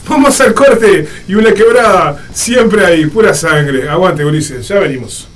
[0.08, 3.90] vamos al corte y una quebrada siempre ahí, pura sangre.
[3.90, 5.28] Aguante, Ulises, ya venimos.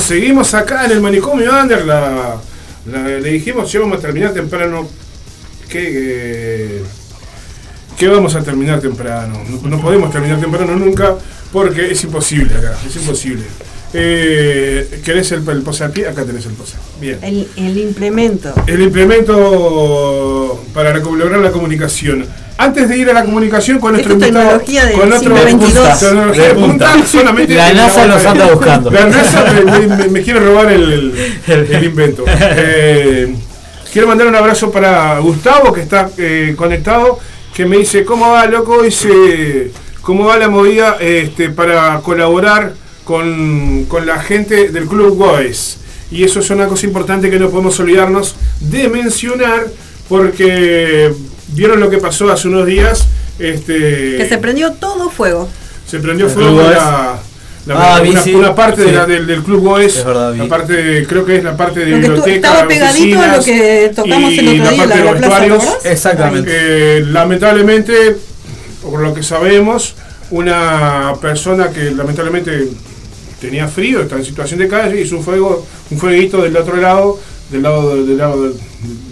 [0.00, 1.84] Seguimos acá en el manicomio Under.
[1.84, 2.36] La,
[2.86, 4.88] le dijimos, si vamos a terminar temprano.
[5.68, 6.82] ¿Qué,
[7.98, 9.42] qué vamos a terminar temprano?
[9.62, 11.16] No, podemos terminar temprano nunca
[11.52, 13.44] porque es imposible acá, es imposible.
[13.96, 16.08] Eh, ¿Querés el, el pie?
[16.08, 16.74] Acá tenés el pose.
[17.00, 17.18] Bien.
[17.22, 18.52] El, el, implemento.
[18.66, 22.26] El implemento para lograr la comunicación.
[22.58, 24.60] Antes de ir a la comunicación con nuestro invitado,
[24.96, 28.90] con otro tecnología de punta, solamente la NASA nos anda buscando.
[28.90, 29.44] La NASA
[30.10, 31.12] me, quiere robar el,
[31.46, 32.24] el, invento.
[32.26, 33.34] Eh,
[33.92, 37.18] quiero mandar un abrazo para Gustavo que está eh, conectado,
[37.54, 39.70] que me dice cómo va loco, dice
[40.00, 45.78] cómo va la movida este, para colaborar con, con la gente del Club Goes.
[46.10, 49.66] Y eso es una cosa importante que no podemos olvidarnos de mencionar
[50.08, 51.12] porque
[51.48, 53.06] vieron lo que pasó hace unos días.
[53.38, 55.48] Este, que se prendió todo fuego.
[55.86, 57.18] Se prendió fuego la,
[57.66, 58.02] la, ah,
[58.34, 60.04] una, parte del, del, Club Goes.
[60.04, 62.34] la parte, creo que es la parte de biblioteca.
[62.34, 66.50] Estaba pegadito a lo que tocamos el otro día, la, la plaza, Exactamente.
[66.52, 68.16] Eh, lamentablemente,
[68.82, 69.94] por lo que sabemos,
[70.30, 72.68] una persona que lamentablemente
[73.44, 77.18] tenía frío, está en situación de calle, hizo un fuego, un fueguito del otro lado
[77.50, 78.52] del lado, del lado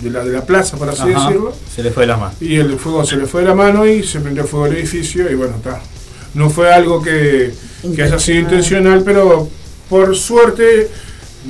[0.03, 1.53] de, la, de la plaza, por así decirlo.
[1.75, 2.35] Se le fue la mano.
[2.41, 5.31] Y el fuego se le fue de la mano y se prendió fuego el edificio
[5.31, 5.81] y bueno, está.
[6.35, 7.53] No fue algo que,
[7.95, 9.49] que haya sido intencional, pero
[9.89, 10.89] por suerte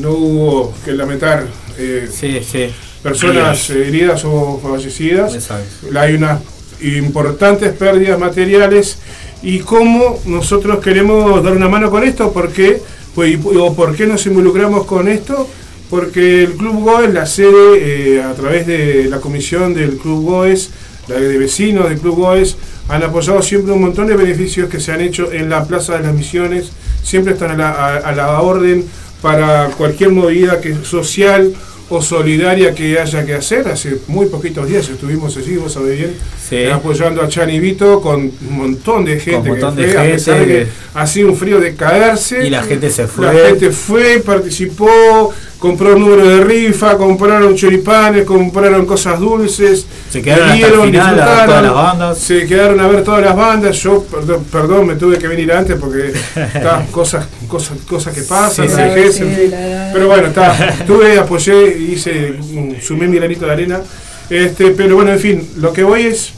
[0.00, 1.46] no hubo que lamentar
[1.78, 2.08] eh,
[3.02, 5.50] personas heridas o fallecidas.
[5.94, 6.40] Hay unas
[6.80, 8.98] importantes pérdidas materiales
[9.42, 12.80] y cómo nosotros queremos dar una mano con esto, porque
[13.14, 15.48] pues, o por qué nos involucramos con esto
[15.92, 20.70] porque el Club Goes, la sede, eh, a través de la comisión del Club Goes,
[21.06, 22.56] la de vecinos del Club Goes,
[22.88, 26.04] han apoyado siempre un montón de beneficios que se han hecho en la Plaza de
[26.04, 26.72] las Misiones,
[27.02, 28.86] siempre están a la, orden
[29.20, 31.52] para cualquier movida que social
[31.92, 33.68] o solidaria que haya que hacer.
[33.68, 38.56] Hace muy poquitos días estuvimos allí, vos sabés bien, apoyando a Chani Vito con un
[38.56, 42.46] montón de gente que fue, de gente, que ha sido un frío de caerse.
[42.46, 43.26] Y la gente se fue.
[43.26, 45.32] La gente fue, participó,
[45.62, 51.24] compró un número de rifa, compraron choripanes, compraron cosas dulces, se quedaron hasta final a
[51.46, 52.18] todas las bandas.
[52.18, 53.76] Se quedaron a ver todas las bandas.
[53.76, 54.04] Yo,
[54.50, 58.66] perdón, me tuve que venir antes porque está, cosas, cosas, cosas que pasan,
[59.92, 62.34] pero bueno, está, estuve, apoyé, hice,
[62.82, 63.80] sumé mi granito de arena.
[64.28, 66.32] Este, pero bueno, en fin, lo que voy es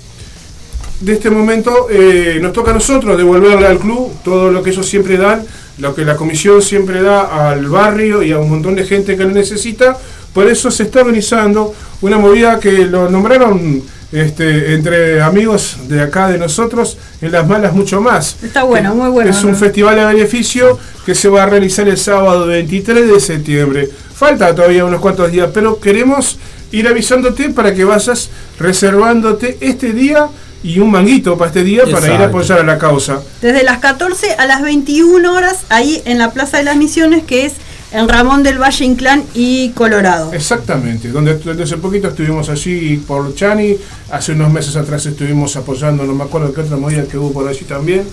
[1.01, 4.87] de este momento eh, nos toca a nosotros devolverle al club todo lo que ellos
[4.87, 5.47] siempre dan
[5.79, 9.25] lo que la comisión siempre da al barrio y a un montón de gente que
[9.25, 9.97] lo necesita.
[10.33, 16.29] Por eso se está organizando una movida que lo nombraron este, entre amigos de acá
[16.29, 18.37] de nosotros, en las malas mucho más.
[18.43, 19.31] Está bueno, muy bueno.
[19.31, 23.89] Es un festival de beneficio que se va a realizar el sábado 23 de septiembre.
[24.14, 26.39] Falta todavía unos cuantos días, pero queremos
[26.70, 30.29] ir avisándote para que vayas reservándote este día
[30.65, 33.21] y un manguito para este día para ir a apoyar a la causa.
[33.43, 37.45] Desde las 14 a las 21 horas, ahí en la Plaza de las Misiones, que
[37.45, 37.53] es
[37.93, 40.33] en Ramón del Valle Inclán y Colorado.
[40.33, 43.77] Exactamente, donde, hace poquito estuvimos allí por Chani,
[44.11, 47.47] hace unos meses atrás estuvimos apoyando, no me acuerdo qué otra movida que hubo por
[47.47, 48.05] allí también.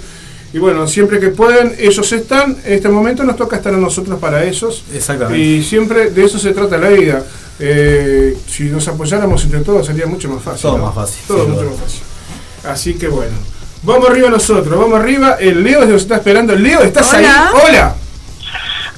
[0.54, 4.20] Y bueno, siempre que pueden, ellos están, en este momento nos toca estar a nosotros
[4.20, 4.84] para ellos.
[4.94, 5.40] Exactamente.
[5.40, 7.24] Y siempre de eso se trata la vida.
[7.58, 10.64] Eh, si nos apoyáramos entre todos sería mucho más fácil.
[10.64, 11.24] Todo más fácil.
[11.26, 12.11] Todo mucho más fácil.
[12.64, 13.36] Así que bueno.
[13.84, 15.38] Vamos arriba nosotros, vamos arriba.
[15.40, 16.56] El Leo nos está esperando.
[16.56, 17.26] Leo, ¿estás ahí?
[17.26, 17.96] Hola.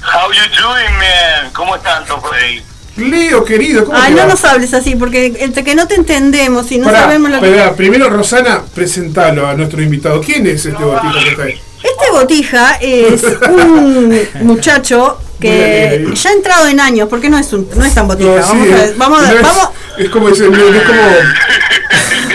[0.02, 1.50] How you doing, man?
[1.54, 2.62] ¿Cómo están todos por ahí?
[2.96, 6.78] Leo, querido, ¿cómo Ay, no nos hables así, porque entre que no te entendemos y
[6.78, 7.72] no sabemos lo que...
[7.76, 10.20] Primero, Rosana, presentalo a nuestro invitado.
[10.20, 11.60] ¿Quién es este botija que está ahí?
[11.82, 17.68] Este botija es un muchacho que ya ha entrado en años, porque no es un,
[17.74, 18.30] no es tan botija.
[18.30, 19.68] vamos, a, vamos, a, vamos,
[19.98, 20.56] es como es como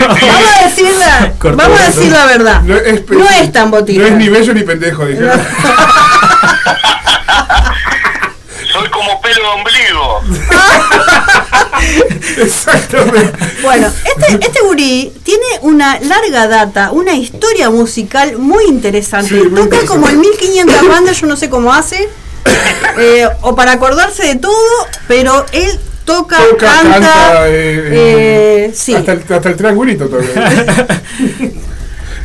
[0.00, 0.22] vamos
[0.58, 2.62] a decir la, vamos a decir la verdad.
[2.62, 4.00] No es, tan botija.
[4.02, 5.22] No es ni bello ni pendejo, dije.
[8.72, 10.22] Soy como pelo de ombligo.
[12.38, 13.32] Exactamente.
[13.62, 19.42] Bueno, este, este gurí tiene una larga data, una historia musical muy interesante.
[19.54, 22.08] Toca como en 1500 bandas, yo no sé cómo hace.
[22.98, 28.94] Eh, o para acordarse de todo, pero él toca, canta, eh, eh, sí.
[28.94, 30.98] hasta, el, hasta el triangulito todavía.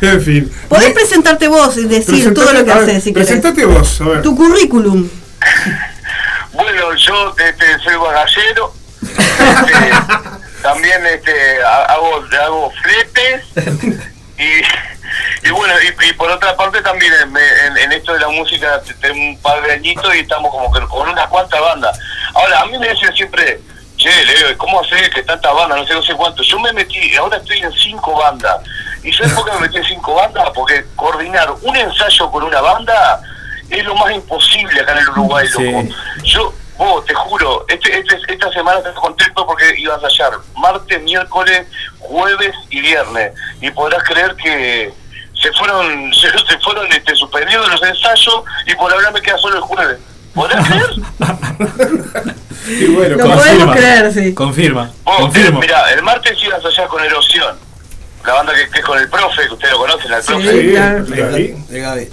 [0.00, 0.52] en fin.
[0.68, 4.22] Podés presentarte vos y decir todo lo que haces si Presentate vos, a ver.
[4.22, 5.08] Tu currículum.
[6.52, 8.72] Bueno, yo este, soy bagallero.
[9.02, 9.92] Este,
[10.62, 13.44] también este, hago, hago fletes.
[14.38, 14.62] Y,
[15.42, 19.38] y bueno, y, por otra parte también en, en, esto de la música tengo un
[19.40, 21.98] par de añitos y estamos como que con unas cuantas bandas.
[22.34, 23.60] Ahora, a mí me dicen siempre,
[23.96, 25.76] che, Leo, ¿cómo haces que tanta banda?
[25.76, 26.42] No sé, no sé cuánto.
[26.42, 28.60] Yo me metí, ahora estoy en cinco bandas.
[29.02, 30.50] ¿Y sabes por qué me metí en cinco bandas?
[30.54, 33.20] Porque coordinar un ensayo con una banda
[33.70, 35.94] es lo más imposible acá en el Uruguay, loco.
[36.24, 41.00] Yo, vos, te juro, este, este, esta semana estoy contento porque iba a ensayar martes,
[41.02, 41.66] miércoles,
[41.98, 43.32] jueves y viernes.
[43.60, 44.92] Y podrás creer que
[45.52, 49.62] se fueron se, fueron este, suspendidos los ensayos y por ahora me queda solo el
[49.62, 49.98] jueves.
[50.34, 52.34] ¿Podrás creer?
[52.66, 54.34] y bueno, lo podemos creer, sí.
[54.34, 54.90] Confirma.
[55.04, 55.60] confirma.
[55.60, 57.56] Mira, el martes iba a ensayar con Erosión,
[58.24, 60.50] la banda que, que, es con el profe, que ustedes lo conocen, al profe.
[60.50, 61.46] Sí, De Gaby.
[61.68, 62.08] De Gaby.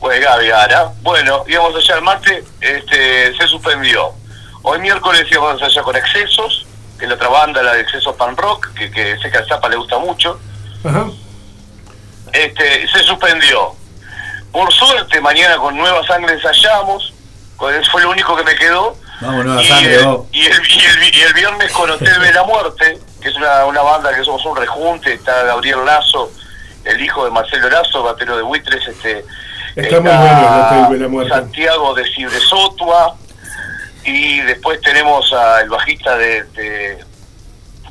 [0.00, 0.92] Pues Gaby, ahora.
[1.00, 4.10] Bueno, íbamos a ensayar el martes, este, se suspendió.
[4.62, 6.66] Hoy miércoles íbamos a ensayar con Excesos,
[6.98, 9.46] que es la otra banda, la de Excesos Pan Rock, que, que sé que al
[9.46, 10.38] Zapa le gusta mucho.
[10.84, 11.06] Ajá
[12.32, 13.74] este, se suspendió.
[14.50, 17.12] Por suerte, mañana con Nueva Sangre ensayamos,
[17.90, 18.96] fue lo único que me quedó.
[19.20, 23.28] Vamos, y, Sangre, el, y, el, y, el, viernes con Hotel de la Muerte, que
[23.28, 26.30] es una, una banda que somos un rejunte, está Gabriel Lazo,
[26.84, 29.24] el hijo de Marcelo Lazo, batero de Buitres, este,
[29.76, 31.30] está, muy bueno Hotel de la Muerte.
[31.32, 33.16] Santiago de Cibresotua,
[34.04, 37.04] y después tenemos al bajista de, de,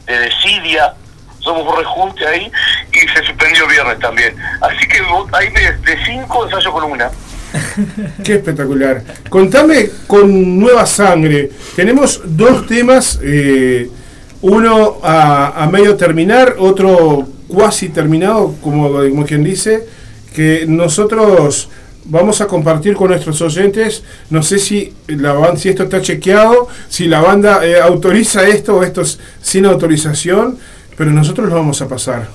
[0.05, 0.93] de Decidia,
[1.41, 2.51] somos un rejunte ahí
[2.91, 4.35] y se suspendió viernes también.
[4.61, 4.99] Así que
[5.33, 7.09] hay de, cinco ensayo con una.
[8.23, 9.03] Qué espectacular.
[9.29, 11.51] Contame con Nueva Sangre.
[11.75, 13.89] Tenemos dos temas, eh,
[14.41, 19.85] uno a, medio terminar, otro cuasi terminado, como, como quien dice,
[20.33, 21.69] que nosotros
[22.05, 24.03] vamos a compartir con nuestros oyentes.
[24.29, 28.77] No sé si la banda, si esto está chequeado, si la banda eh, autoriza esto
[28.77, 30.57] o esto es sin autorización
[30.97, 32.27] pero nosotros lo vamos a pasar.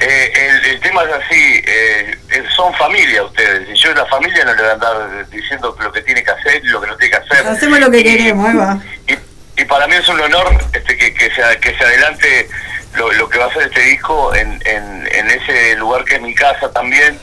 [0.00, 0.32] Eh,
[0.64, 2.18] el, tema es así, eh,
[2.56, 5.92] son familia ustedes, y yo en la familia no le voy a andar diciendo lo
[5.92, 7.46] que tiene que hacer y lo que no tiene que hacer.
[7.46, 8.78] Hacemos lo que queremos, Eva.
[9.06, 9.14] Y,
[9.62, 12.48] y, para mí es un honor este, que, que, se, que se adelante
[12.96, 16.70] lo, que va a ser este disco en, en, ese lugar que es mi casa
[16.70, 17.18] también,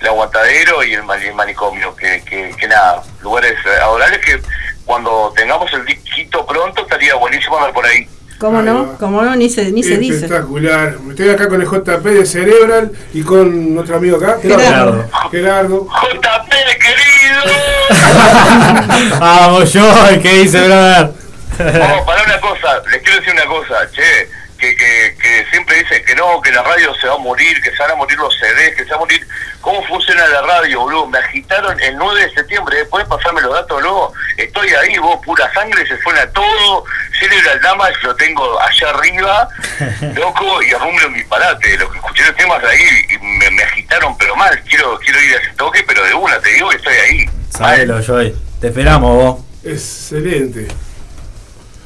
[0.00, 4.40] el aguantadero y el, manicomio, que, que, nada, lugares adorables que
[4.84, 8.08] cuando tengamos el disquito pronto estaría buenísimo andar por ahí.
[8.38, 8.96] ¿Cómo no?
[8.98, 9.34] ¿Cómo no?
[9.34, 10.26] Ni se, ni se dice.
[10.26, 10.96] Espectacular.
[11.10, 14.38] Estoy acá con el JP de Cerebral y con otro amigo acá.
[14.40, 15.04] Gerardo.
[15.30, 15.88] Gerardo.
[15.88, 17.42] JP, querido.
[19.20, 19.82] Vamos, yo,
[20.22, 21.10] ¿qué dice, brother?
[21.58, 24.28] Vamos, para una cosa, les quiero decir una cosa, che
[24.58, 27.70] que, que, que, siempre dice que no, que la radio se va a morir, que
[27.70, 29.26] se van a morir los CDs, que se va a morir.
[29.60, 31.06] ¿Cómo funciona la radio, boludo?
[31.06, 34.12] Me agitaron el 9 de septiembre, después pasarme los datos luego.
[34.36, 36.84] Estoy ahí, vos, pura sangre, se suena todo.
[37.18, 39.48] Cerebral Damas lo tengo allá arriba,
[40.14, 41.76] loco, y arrumble un disparate.
[41.78, 44.60] Lo que escuché los temas ahí y me, agitaron, pero mal.
[44.68, 47.30] Quiero quiero ir a ese toque, pero de una, te digo que estoy ahí.
[47.50, 48.34] Sabelo, Joy.
[48.60, 49.44] Te esperamos, vos.
[49.64, 50.68] Excelente.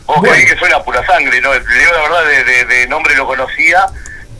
[0.06, 1.54] Vos que suena pura sangre, ¿no?
[1.54, 3.86] Yo la verdad de, de, nombre lo conocía,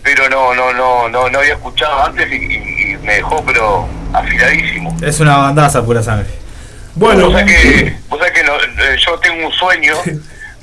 [0.03, 4.97] pero no no no no, no había escuchado antes y, me dejó pero afiladísimo.
[5.03, 6.29] Es una bandaza pura sangre.
[6.95, 9.95] Bueno, vos sabés que, vos sabés que eh, yo tengo un sueño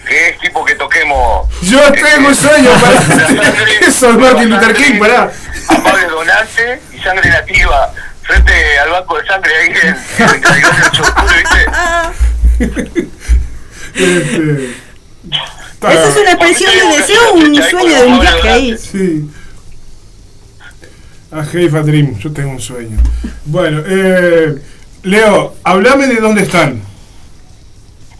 [0.07, 1.47] que es tipo que toquemos.
[1.61, 2.99] Yo tengo un sueño para
[3.87, 5.31] eso es Martin Luther King, pará.
[5.67, 7.93] Amable donante y sangre nativa
[8.23, 10.41] frente al banco de sangre ahí en, en el
[12.59, 12.79] ¿viste?
[13.95, 14.88] este,
[15.81, 18.77] esa es una expresión de deseo, un sueño de un viaje ahí.
[18.77, 19.29] Sí.
[21.31, 22.97] A Heifa Dream, yo tengo un sueño.
[23.45, 24.55] Bueno, eh,
[25.03, 26.81] Leo, hablame de dónde están.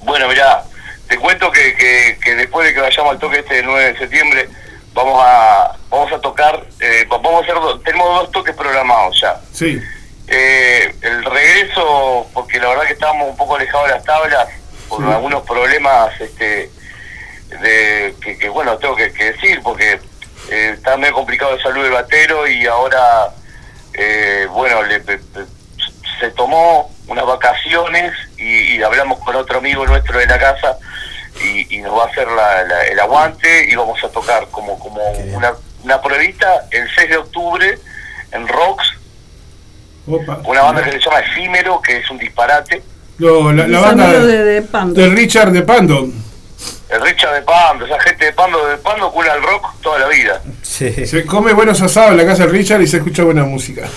[0.03, 0.63] Bueno, mirá,
[1.07, 4.49] te cuento que, que, después de que vayamos al toque este del 9 de septiembre,
[4.93, 9.41] vamos a vamos a tocar, eh, vamos a hacer, tenemos dos toques programados ya.
[9.51, 9.81] Sí.
[10.27, 14.47] Eh, el regreso, porque la verdad que estábamos un poco alejados de las tablas
[14.87, 16.69] por algunos problemas este
[17.49, 19.99] de que, bueno tengo que, decir porque
[20.51, 23.33] eh, está medio complicado de salud el batero y ahora
[23.93, 25.01] eh, bueno le,
[26.19, 30.77] se tomó unas vacaciones y, hablamos con otro amigo nuestro de la casa
[31.43, 32.27] y, nos va a hacer
[32.91, 35.01] el aguante y vamos a tocar como como
[35.33, 37.79] una, una pruebita el 6 de octubre
[38.31, 38.85] en Rocks.
[40.05, 42.81] Una banda que se llama Efímero que es un disparate.
[43.19, 46.07] La, banda de, de, Richard de Pando
[46.89, 50.07] el Richard de Pando, esa gente de Pando, de Pando cura el rock toda la
[50.07, 50.41] vida.
[50.61, 53.87] Se come buenos asados en la casa de Richard y se escucha buena música.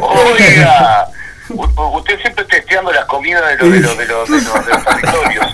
[0.00, 1.08] Oiga,
[1.48, 5.46] usted siempre testeando las comidas de los, de los, de los, de los, territorios.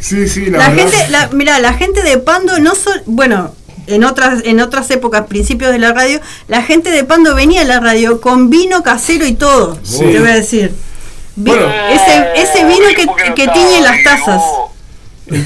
[0.00, 3.54] Sí, sí, la, gente, la, mira, la gente de Pando no son, bueno,
[3.86, 7.64] en otras, en otras épocas, principios de la radio, la gente de Pando venía a
[7.64, 10.74] la radio con vino casero y todo, te voy a decir.
[11.36, 14.42] ese, ese vino que, que tiñe las tazas.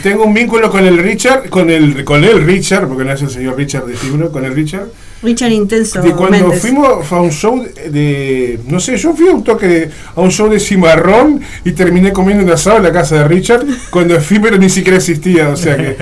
[0.03, 3.31] Tengo un vínculo con el Richard, con el con el Richard, porque no es el
[3.31, 4.89] señor Richard de Fibro, con el Richard.
[5.23, 6.03] Richard Intenso.
[6.03, 10.21] De cuando fuimos a un show de, no sé, yo fui a un toque a
[10.21, 14.15] un show de cimarrón y terminé comiendo un asado en la casa de Richard cuando
[14.15, 15.97] efímero ni siquiera existía, o sea que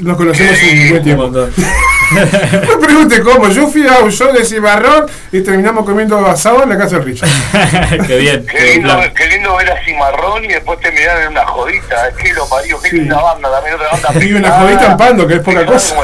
[0.00, 1.28] nos conocemos un buen tiempo.
[2.68, 6.70] no pregunte cómo, yo fui a un show de cimarrón y terminamos comiendo asado en
[6.70, 7.28] la casa de Richard.
[8.06, 8.46] qué bien.
[8.46, 12.32] Qué lindo, qué lindo ver a cimarrón y después terminar en una jodita, es que
[12.32, 14.24] lo parió, qué linda banda, también otra banda.
[14.24, 15.94] Y una jodita en pando, que es poca cosa.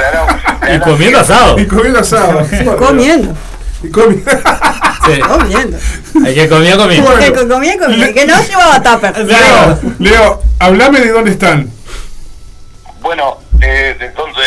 [0.75, 1.59] Y comiendo asado.
[1.59, 2.47] Y comiendo asado.
[2.79, 3.35] Comiendo.
[3.83, 4.31] Y comiendo.
[4.31, 5.21] Sí.
[5.21, 5.79] Comiendo.
[6.25, 7.01] Hay que comer, comer.
[7.03, 8.13] Bueno, que comía, comía.
[8.13, 9.19] Que no llevaba tupper.
[9.27, 11.71] Leo, Leo, hablame de dónde están.
[13.01, 14.45] Bueno, eh, entonces,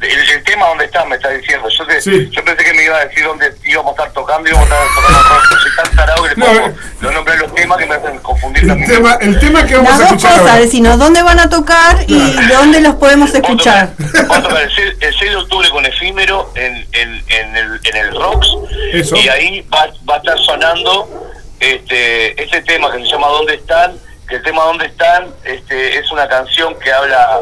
[0.00, 1.68] el, tema dónde está me está diciendo.
[1.68, 4.70] Yo, yo pensé que me iba a decir dónde íbamos a estar tocando y íbamos
[4.70, 5.60] a estar tocando rock.
[5.62, 8.18] Soy tan tarado que le pongo no, los nombres de los temas que me hacen
[8.18, 8.90] confundir el también.
[8.90, 10.30] Tema, el tema que vamos Las a escuchar.
[10.30, 13.94] Dos cosas, decirnos dónde van a tocar y dónde los podemos escuchar.
[13.98, 17.80] Vamos a tocar el 6, el 6 de octubre con Efímero en, en, en, el,
[17.84, 18.48] en el Rocks.
[18.92, 19.16] Eso.
[19.16, 21.30] Y ahí va, va a estar sonando
[21.60, 23.98] este, este tema que se llama ¿Dónde están?
[24.26, 25.26] Que el tema ¿Dónde están?
[25.44, 27.40] Este, es una canción que habla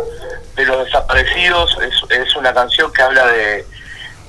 [0.59, 3.65] de los desaparecidos, es, es una canción que habla de,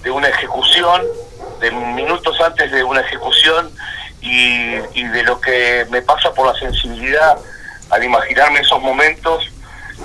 [0.03, 1.01] de una ejecución,
[1.59, 3.71] de minutos antes de una ejecución
[4.21, 7.37] y, y de lo que me pasa por la sensibilidad
[7.89, 9.51] al imaginarme esos momentos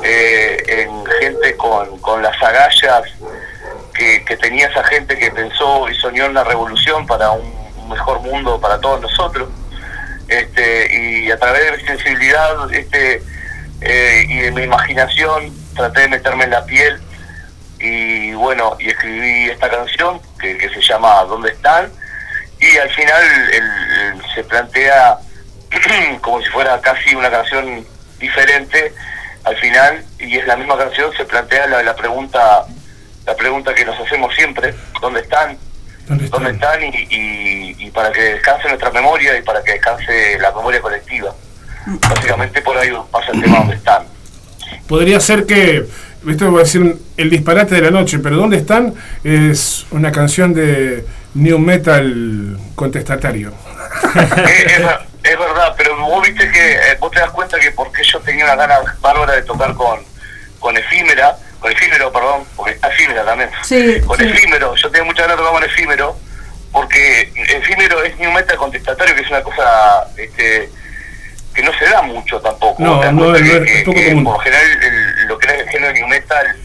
[0.03, 3.03] eh, en gente con, con las agallas
[3.93, 8.21] que, que tenía esa gente que pensó y soñó en una revolución para un mejor
[8.21, 9.51] mundo para todos nosotros.
[10.27, 13.23] Este, y a través de mi sensibilidad este,
[13.83, 17.01] eh, y de mi imaginación traté de meterme en la piel
[17.79, 21.91] y bueno, y escribí esta canción que, que se llama ¿Dónde están?
[22.61, 23.23] Y al final
[23.53, 23.63] el-
[24.15, 25.19] el- se plantea
[26.23, 27.85] como si fuera casi una canción
[28.19, 28.95] diferente
[29.45, 32.65] al final y es la misma canción se plantea la, la pregunta
[33.27, 35.59] la pregunta que nos hacemos siempre ¿dónde están?
[36.07, 36.83] ¿Dónde ¿dónde están?
[36.83, 36.95] están?
[36.95, 41.35] Y, y, y para que descanse nuestra memoria y para que descanse la memoria colectiva
[42.09, 44.07] básicamente por ahí pasa el tema ¿dónde están?
[44.89, 45.85] Podría ser que,
[46.29, 48.95] esto va a decir un- el disparate de la noche, pero ¿dónde están?
[49.23, 51.05] Es una canción de
[51.35, 53.53] New Metal contestatario.
[54.15, 57.71] es, es ver- es verdad, pero vos viste que eh, vos te das cuenta que
[57.73, 60.01] porque yo tenía una gana bárbara de tocar con,
[60.61, 63.49] con efímera, con efímero, perdón, porque está efímera también.
[63.63, 64.25] Sí, con sí.
[64.25, 66.17] efímero, yo tenía mucha ganas de tocar con efímero,
[66.73, 70.69] porque efímero es new metal contestatario, que es una cosa este,
[71.55, 72.83] que no se da mucho tampoco.
[72.83, 74.25] No, no, no, que- es que- poco que común.
[74.25, 76.57] Por general, el- lo que era el género new metal,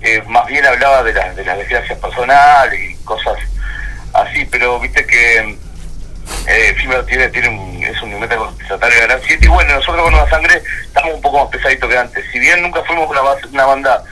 [0.00, 3.36] eh, más bien hablaba de, las de las desgracias personales y cosas
[4.14, 5.56] así, pero viste que
[6.48, 10.12] eh, tiene, tiene un, es un meta contestatario de gran siete y bueno, nosotros con
[10.12, 12.24] Nueva Sangre estamos un poco más pesaditos que antes.
[12.32, 13.20] Si bien nunca fuimos una,
[13.52, 14.02] una banda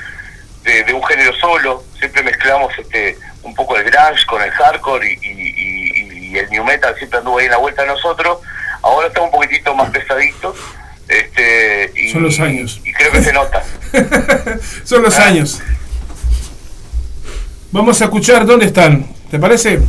[0.63, 5.07] de, de un género solo, siempre mezclamos este un poco el grunge con el hardcore
[5.07, 8.39] y, y- y- y el new metal siempre anduvo ahí en la vuelta de nosotros.
[8.85, 10.57] Ahora estamos un poquitito más pesaditos.
[11.09, 12.81] Este, y, Son los años.
[12.85, 13.63] Y creo que se nota.
[14.85, 15.25] Son los Ah.
[15.27, 15.61] años.
[17.73, 19.07] Vamos a escuchar dónde están.
[19.31, 19.81] ¿Te parece?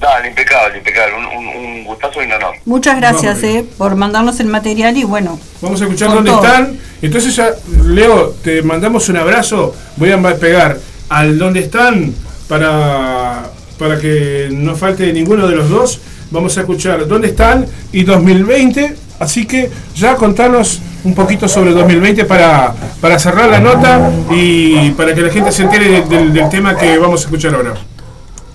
[0.00, 1.16] Dale, impecable, impecable.
[1.16, 2.54] Un, un, un gustazo y un honor.
[2.64, 6.42] Muchas gracias eh, por mandarnos el material y bueno, Vamos a escuchar dónde todo.
[6.44, 6.78] están.
[7.02, 7.50] Entonces ya,
[7.84, 9.74] Leo, te mandamos un abrazo.
[9.96, 10.78] Voy a pegar
[11.10, 12.14] al dónde están
[12.48, 16.00] para, para que no falte ninguno de los dos.
[16.30, 18.94] Vamos a escuchar dónde están y 2020.
[19.18, 25.14] Así que ya contanos un poquito sobre 2020 para, para cerrar la nota y para
[25.14, 27.74] que la gente se entere del- tema que vamos a escuchar ahora.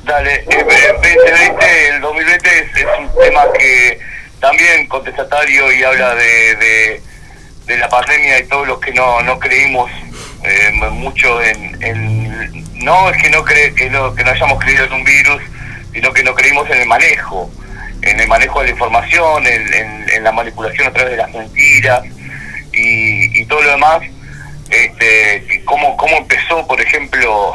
[0.06, 3.99] Dale, eh, eh, 2020, el 2020 es, es un tema que
[4.39, 7.02] también contestatario y habla de, de,
[7.68, 9.89] de la pandemia y todos los que no, no creímos
[10.43, 14.85] eh, mucho en, en- no es que no cre, que no que no hayamos creído
[14.85, 15.41] en un virus,
[15.93, 17.49] sino que no creímos en el manejo,
[18.06, 21.32] en el manejo de la información, en, en- en la manipulación a través de las
[21.32, 22.02] mentiras
[22.72, 24.02] y, y todo lo demás.
[24.69, 27.53] Este, cómo, cómo empezó, por ejemplo,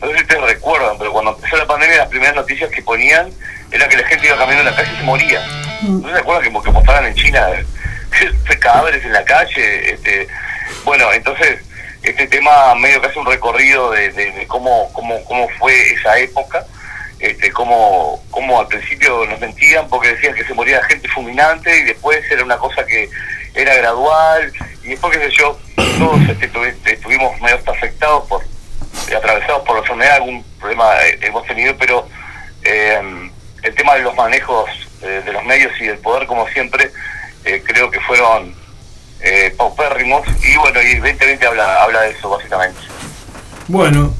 [0.00, 3.30] no sé si ustedes recuerdan, pero cuando empezó la pandemia las primeras noticias que ponían
[3.72, 5.40] era que la gente iba caminando en la calle y se moría.
[5.82, 7.46] ¿No se acuerdan que, que mostraban en China
[8.60, 9.92] cadáveres en la calle?
[9.92, 10.28] Este,
[10.84, 11.58] bueno, entonces
[12.02, 16.16] este tema medio que hace un recorrido de, de- de cómo, cómo, cómo fue esa
[16.18, 16.64] época,
[17.22, 18.20] este, cómo,
[18.60, 22.58] al principio nos mentían porque decían que se moría gente fulminante y después era una
[22.58, 23.08] cosa que
[23.54, 25.56] era gradual y después qué sé yo,
[25.98, 28.42] todos este, tuvi- estuvimos medio hasta afectados por,
[29.16, 32.08] atravesados por la enfermedad algún problemas eh, hemos tenido, pero
[32.64, 33.00] eh,
[33.62, 34.68] el tema de los manejos
[35.02, 36.90] eh, de los medios y del poder, como siempre,
[37.44, 38.60] eh, creo que fueron
[39.56, 42.80] paupérrimos y bueno, y 2020 habla, habla de eso básicamente.
[43.68, 44.12] Bueno,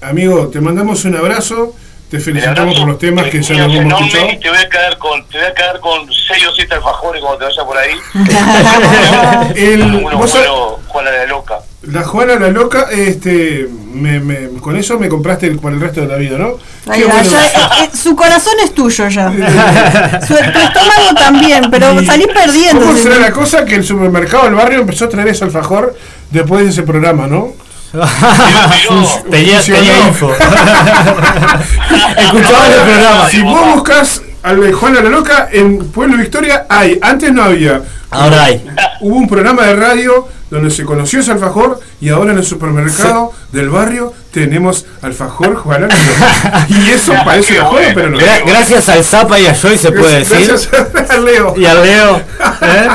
[0.00, 1.76] amigo, te mandamos un abrazo.
[2.12, 4.26] Te El felicitamos por los temas que ya los hemos escuchado.
[4.38, 7.38] te voy a caer con te voy a caer con 6 o 7 alfajores cuando
[7.38, 7.94] te vaya por ahí.
[9.56, 11.54] El- Uno vos bueno, Juana la loca.
[11.84, 16.02] La Juana la loca, este, me, me- con eso me compraste el- para el resto
[16.02, 16.58] de la vida, ¿no?
[16.88, 17.22] Va, bueno.
[17.22, 17.50] ya, eh,
[17.84, 19.30] eh, su corazón es tuyo ya.
[20.20, 22.84] Su, tu estómago también, pero Y- salís perdiendo.
[22.86, 25.96] ¿Cómo será la cosa que el supermercado del barrio empezó a traer ese alfajor
[26.30, 27.54] después de ese programa, no?
[29.30, 29.60] Tenía
[30.08, 30.32] info.
[32.18, 33.28] Escuchaba el programa.
[33.30, 36.98] Si vos buscas al de Juana la loca en Pueblo Victoria, hay.
[37.02, 37.82] Antes no había.
[38.10, 38.64] Ahora hay.
[39.00, 43.32] Hubo un programa de radio donde se conoció ese alfajor y ahora en el supermercado
[43.52, 45.94] del barrio tenemos alfajor Juana la
[46.50, 46.66] loca.
[46.68, 48.18] Y eso parece una joda, pero no.
[48.18, 50.46] Gra- gracias al Zapa y a Joy se puede decir.
[50.46, 51.54] Gracias a Leo.
[51.56, 52.16] Y al Leo.
[52.18, 52.88] ¿eh?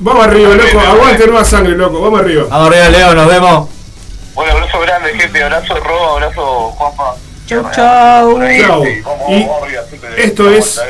[0.00, 0.80] Vamos arriba, loco.
[0.80, 2.00] Aguante nueva sangre, loco.
[2.00, 2.44] Vamos arriba.
[2.48, 3.68] Vamos arriba, Leo, nos vemos.
[4.38, 5.42] Bueno, abrazo grande, gente.
[5.42, 6.12] Abrazo, Roba.
[6.12, 7.16] Abrazo, Juanpa.
[7.46, 8.40] Chau, chau.
[8.40, 8.84] Ahí, chau.
[8.86, 9.48] Y
[10.16, 10.80] esto es...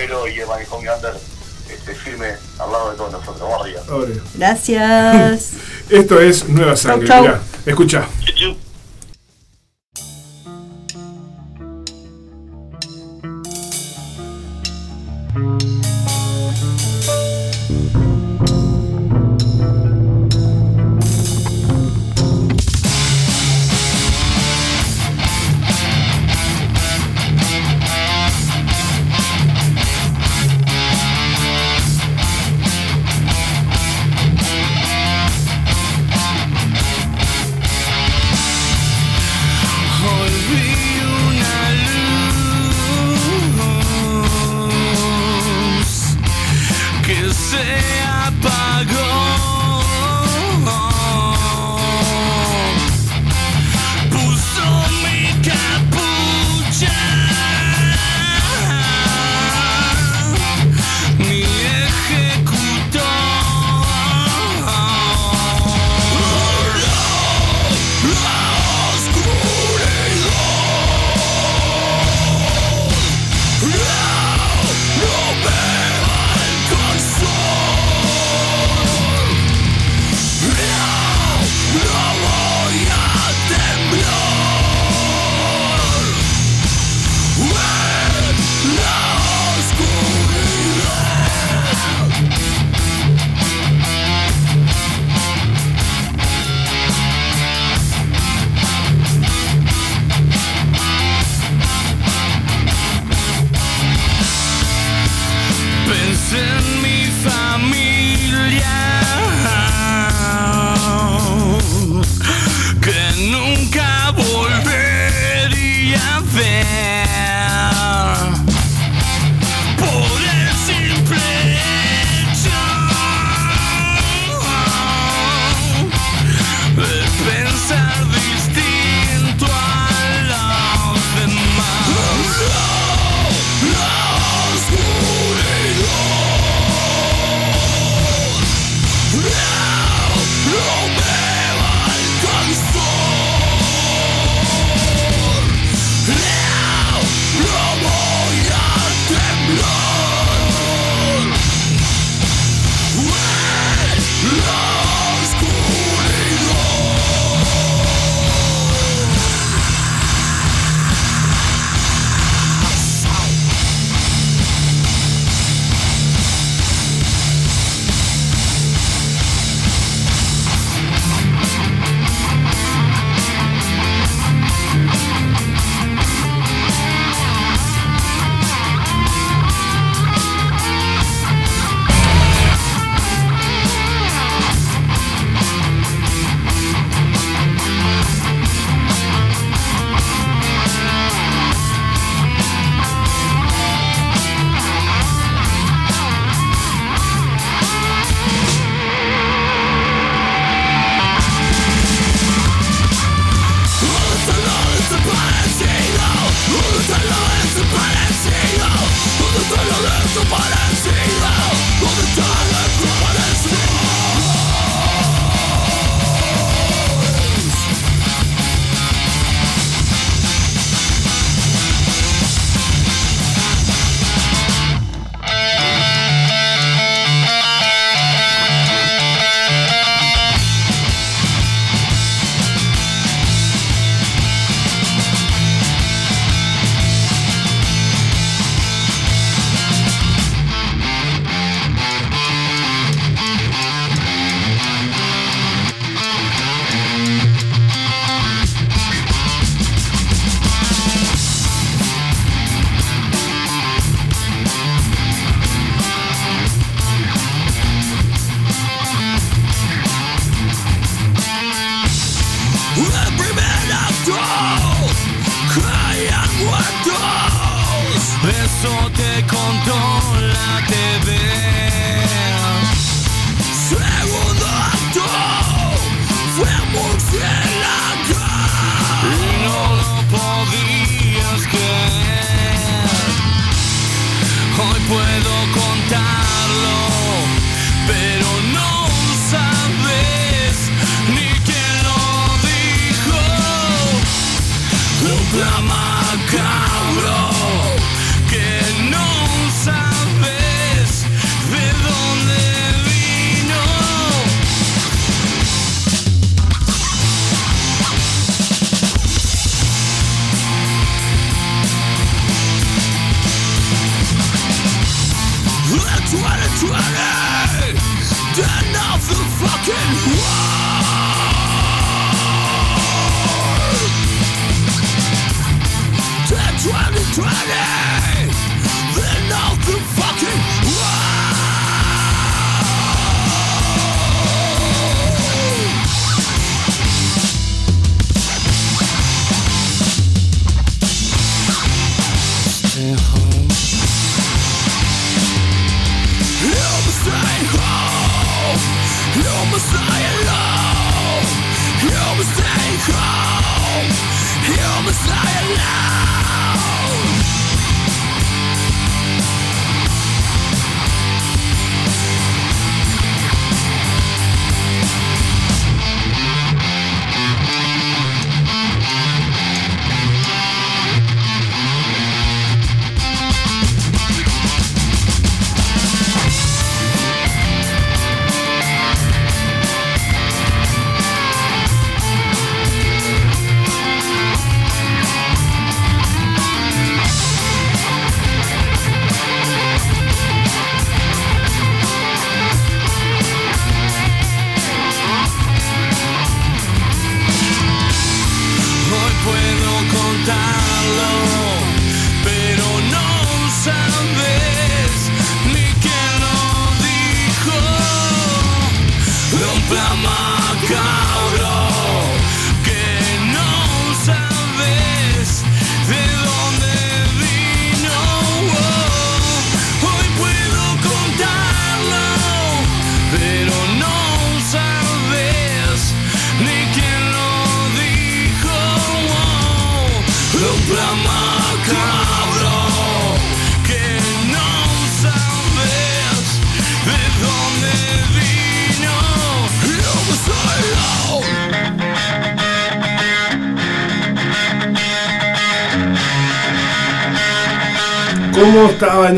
[4.35, 5.53] Gracias.
[5.89, 7.09] esto es Nueva Sangre.
[7.65, 8.07] Escucha.
[8.27, 8.35] Chau,
[15.55, 15.88] chau.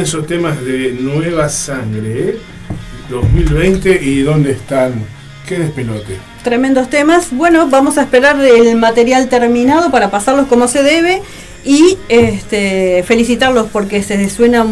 [0.00, 2.30] Esos temas de Nueva Sangre?
[2.30, 2.38] eh?
[3.10, 4.94] 2020 y dónde están?
[5.46, 6.16] Qué despelote.
[6.44, 7.28] Tremendos temas.
[7.32, 11.20] Bueno, vamos a esperar el material terminado para pasarlos como se debe
[11.64, 14.64] y este, felicitarlos porque se suena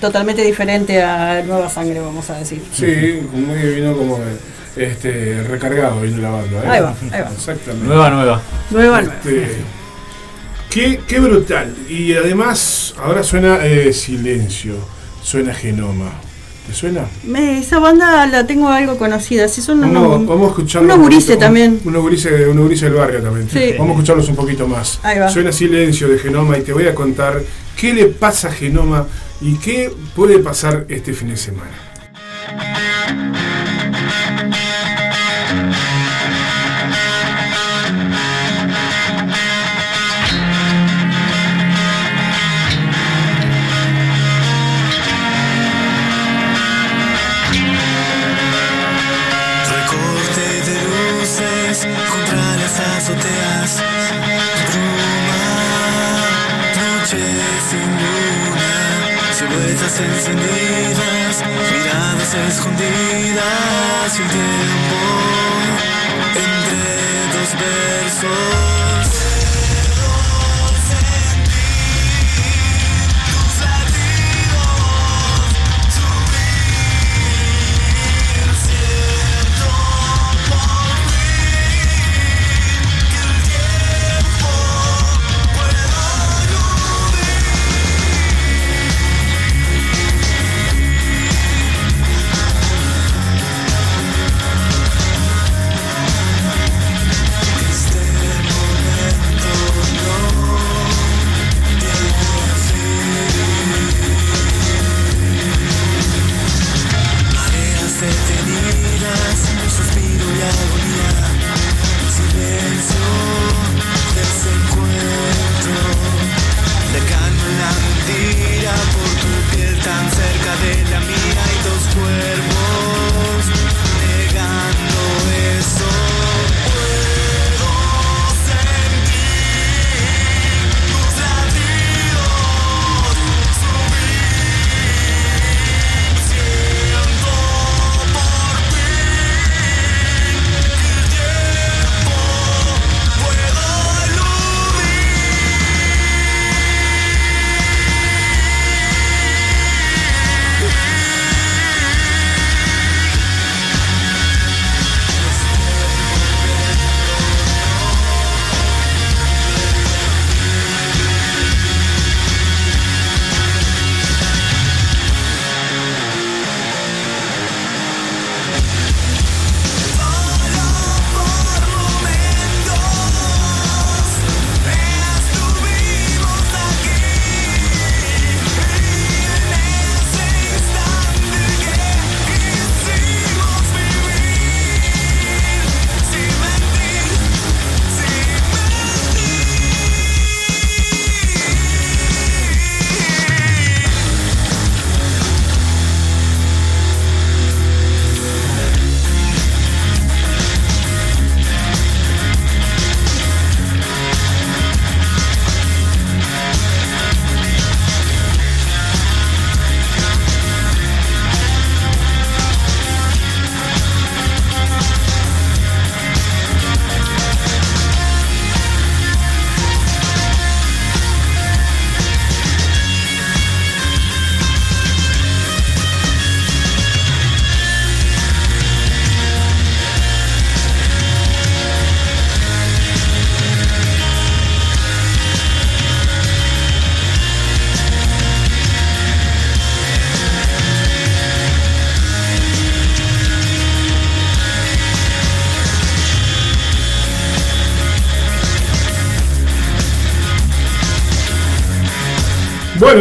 [0.00, 2.60] totalmente diferente a Nueva Sangre, vamos a decir.
[2.72, 4.18] Sí, como que vino como
[4.76, 6.64] este, recargado vino la banda.
[6.64, 6.68] ¿eh?
[6.68, 7.30] Ahí va, ahí va.
[7.32, 7.86] Exactamente.
[7.86, 8.42] Nueva, nueva.
[8.70, 9.14] Nueva, nueva.
[9.14, 9.56] Este,
[10.72, 11.74] qué, qué brutal.
[11.88, 14.74] Y además, ahora suena eh, Silencio,
[15.22, 16.12] suena Genoma.
[16.66, 17.06] ¿Te suena?
[17.24, 20.94] Me- esa banda la tengo algo conocida, sí son unos, vamos a escucharlos.
[20.94, 21.80] unos gurises también.
[21.82, 23.48] un- Unos gurises, unos gurises del barrio también.
[23.50, 23.72] Sí.
[23.76, 25.00] Vamos a escucharlos un poquito más.
[25.02, 25.28] Ahí va.
[25.28, 27.42] Suena Silencio de Genoma y te voy a contar
[27.76, 29.08] qué le pasa a Genoma
[29.40, 31.72] y qué puede pasar este fin de semana.
[60.04, 64.98] Encendidas, miradas escondidas y un tiempo
[66.34, 68.71] entre dos versos.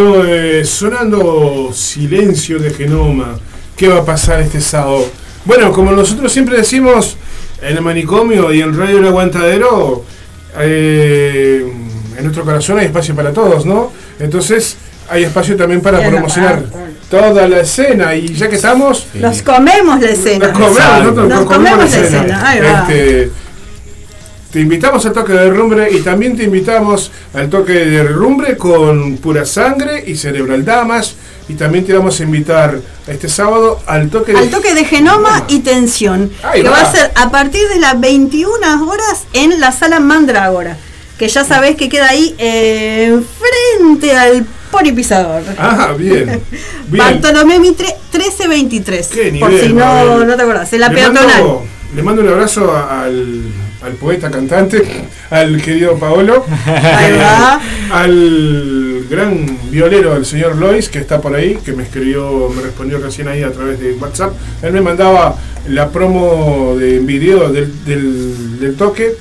[0.01, 3.37] Bueno, eh, sonando silencio de genoma.
[3.77, 5.05] ¿Qué va a pasar este sábado?
[5.45, 7.17] Bueno, como nosotros siempre decimos
[7.61, 10.03] en el manicomio y en Radio El Aguantadero,
[10.57, 11.71] eh,
[12.17, 13.91] en nuestro corazón hay espacio para todos, ¿no?
[14.19, 14.75] Entonces
[15.07, 16.63] hay espacio también para promocionar
[17.07, 19.05] toda la escena y ya que estamos...
[19.13, 20.47] Nos comemos la escena.
[20.47, 22.87] Nos comemos, nos, comemos, la escena.
[22.87, 23.31] Este,
[24.51, 29.17] te invitamos al toque de derrumbre y también te invitamos al toque de derrumbre con
[29.17, 31.15] pura sangre y cerebral damas.
[31.47, 35.45] Y también te vamos a invitar este sábado al toque de, al toque de genoma
[35.47, 36.31] y tensión.
[36.53, 36.81] que va.
[36.81, 40.77] a ser a partir de las 21 horas en la sala Mandrágora.
[41.17, 45.43] Que ya sabés que queda ahí eh, frente al poripisador.
[45.57, 46.25] Ah, bien.
[46.87, 46.97] bien.
[46.97, 49.07] Bartolomé Mitre 1323.
[49.39, 50.73] por si no, no te acordás.
[50.73, 51.59] En la peatonal.
[51.95, 53.43] le mando un abrazo al
[53.81, 54.81] al poeta cantante,
[55.29, 56.45] al querido Paolo,
[57.91, 62.99] al gran violero, el señor Lois, que está por ahí, que me escribió, me respondió
[62.99, 64.33] recién ahí a través de WhatsApp.
[64.61, 65.35] Él me mandaba
[65.67, 69.15] la promo de video del, del, toque,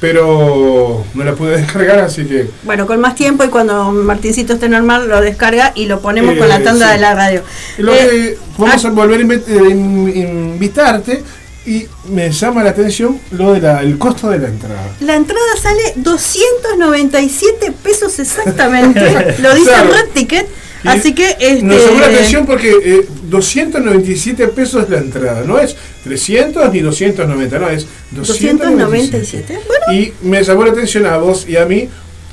[0.00, 2.48] pero no la pude descargar, así que...
[2.62, 6.48] Bueno, con más tiempo y cuando Martincito esté normal lo descarga y lo ponemos con
[6.48, 7.42] la eh, tanda de la radio.
[7.78, 11.24] Lo eh, vamos ah, a volver a eh, invitarte
[11.66, 14.88] y me llama la atención lo del costo de la entrada.
[15.00, 20.46] La entrada sale 297 pesos exactamente, lo dice Red Ticket.
[20.84, 25.58] Así que este, nos llamó la atención porque 297 eh, pesos es la entrada, no
[25.58, 25.74] es
[26.04, 29.58] 300 ni 290, no es 297.
[29.92, 31.88] Y me llamó la atención a vos y a mí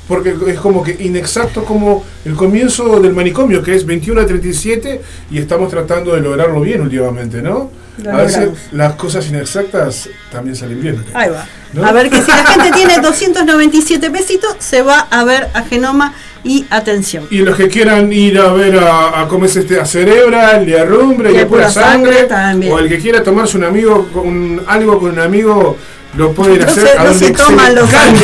[0.06, 5.00] porque es como que inexacto como el comienzo del manicomio, que es 21 a 37,
[5.30, 7.70] y estamos tratando de lograrlo bien últimamente, ¿no?
[8.10, 11.04] A veces las cosas inexactas también salen bien.
[11.14, 11.46] Ahí va.
[11.86, 16.14] A ver que si la gente tiene 297 pesitos, se va a ver a Genoma
[16.44, 17.26] y atención.
[17.30, 20.84] Y los que quieran ir a ver a, a es este a Cerebral, y a
[20.84, 22.28] Rumbre, y, a Pura Sangre,
[22.70, 25.76] o el que quiera tomarse un amigo, con, algo con un amigo
[26.16, 28.20] lo pueden hacer se, no se toman los amigos.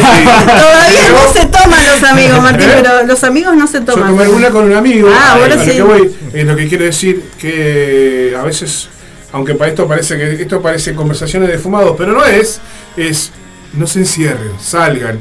[0.47, 2.73] Todavía no se toman los amigos, Martín, ¿Eh?
[2.77, 4.17] pero los amigos no se toman.
[4.17, 5.11] Yo una con un amigo.
[5.13, 5.73] Ah, ahora sí.
[5.73, 8.89] Lo que voy, es lo que quiero decir que a veces,
[9.33, 12.61] aunque para esto parece que esto parece conversaciones de fumados, pero no es,
[12.97, 13.33] es
[13.75, 15.21] no se encierren, salgan,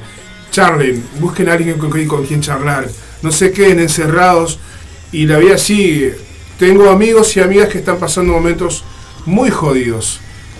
[0.52, 2.88] charlen, busquen a alguien con, con quien charlar,
[3.22, 4.60] no se queden encerrados
[5.12, 6.16] y la vida sigue.
[6.58, 8.84] Tengo amigos y amigas que están pasando momentos
[9.26, 10.20] muy jodidos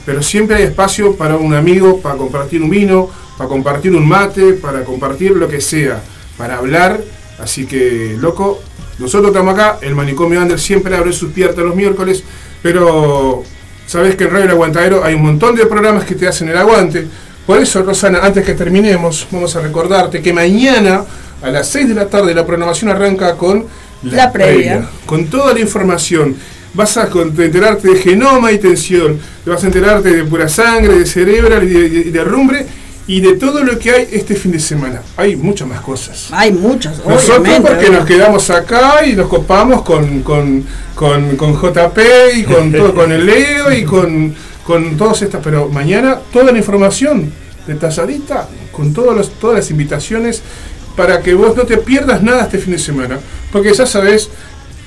[0.10, 4.54] pero siempre hay espacio para un amigo, para compartir un vino, para compartir un mate,
[4.54, 6.02] para compartir lo que sea,
[6.36, 7.00] para hablar.
[7.38, 8.60] Así que, loco,
[8.98, 12.24] nosotros estamos acá, el manicomio Ander siempre abre sus puertas los miércoles,
[12.62, 13.44] pero
[13.86, 16.58] sabes que en Radio El Aguantadero hay un montón de programas que te hacen el
[16.58, 17.08] aguante.
[17.46, 21.04] Por eso, Rosana, antes que terminemos, vamos a recordarte que mañana
[21.42, 23.66] a las 6 de la tarde la programación arranca con
[24.04, 26.36] la, previa, con toda la información.
[26.74, 31.64] Vas a enterarte de genoma y tensión, vas a enterarte de pura sangre, de cerebral
[31.64, 32.66] y de, rumbre
[33.10, 35.02] y de todo lo que hay este fin de semana.
[35.18, 36.28] Hay muchas más cosas.
[36.30, 37.04] Hay muchas.
[37.04, 40.64] Nosotros porque nos quedamos acá y nos copamos con, con,
[40.96, 41.98] JP
[42.36, 46.60] y con todo, con el Leo y con, con todas estas, pero mañana toda la
[46.60, 47.34] información
[47.66, 50.44] detalladita, con todos los, todas las invitaciones
[50.96, 53.18] para que vos no te pierdas nada este fin de semana.
[53.52, 54.30] Porque ya sabes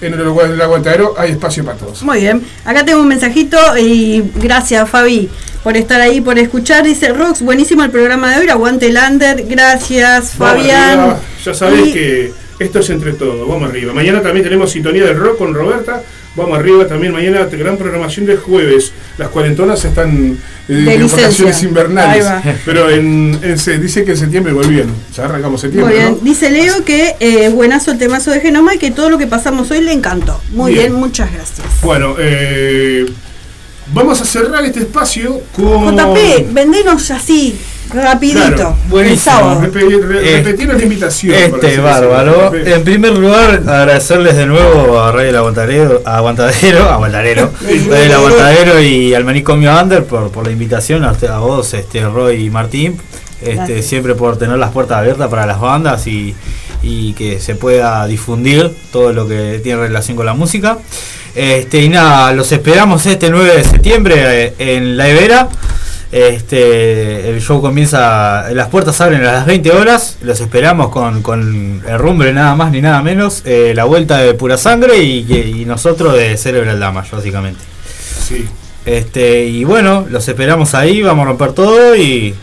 [0.06, 2.02] en el, aguantadero hay espacio para todos.
[2.02, 2.44] Muy bien.
[2.64, 5.28] Acá tengo un mensajito y gracias Fabi
[5.62, 6.84] por estar ahí, por escuchar.
[6.84, 9.46] Dice Rox, buenísimo el programa de hoy, aguante Lander.
[9.46, 11.16] Gracias Fabián.
[11.44, 13.93] ya sabéis que esto es entre todos, vamos arriba.
[13.93, 16.02] Mañana también tenemos sintonía del rock con Roberta.
[16.34, 18.93] Vamos arriba también mañana, gran programación de jueves.
[19.18, 22.26] Las cuarentonas están eh, en vacaciones invernales.
[22.64, 24.94] Pero en, dice que en septiembre volvieron.
[25.14, 25.94] Ya arrancamos septiembre.
[25.94, 26.18] Muy bien.
[26.22, 29.70] Dice Leo que eh, buenazo el temazo de Genoma y que todo lo que pasamos
[29.70, 30.40] hoy le encantó.
[30.52, 31.66] Muy bien, muchas gracias.
[31.82, 33.05] Bueno, eh,
[33.93, 35.94] vamos a cerrar este espacio con.
[35.97, 37.59] JP, vendenos así
[37.93, 38.77] Rapidito.
[38.89, 39.60] buenísimo.
[39.60, 41.35] repetir la invitación.
[41.35, 42.55] Este, bárbaro.
[42.55, 48.81] En primer lugar, agradecerles de nuevo a Rey del Aguantadero, a Aguantadero, Aguantadero, del Aguantadero
[48.81, 52.98] y al Manicomio Under por, por la invitación, a, a vos, este, Roy y Martín.
[53.43, 56.32] Este, siempre por tener las puertas abiertas para las bandas y,
[56.81, 60.78] y, que se pueda difundir todo lo que tiene relación con la música.
[61.35, 64.14] Este, y nada, los esperamos este 9 de septiembre
[64.44, 65.48] eh, en La Ibera.
[66.12, 71.82] Este, el show comienza, las puertas abren a las 20 horas, los esperamos con, con
[71.89, 76.14] el rumbre nada más ni nada menos, eh, la vuelta de pura sangre y, nosotros
[76.14, 77.64] de Cerebral Damage, básicamente.
[78.28, 78.44] Sí.
[78.84, 82.34] Este, y bueno, los esperamos ahí, vamos a romper todo y,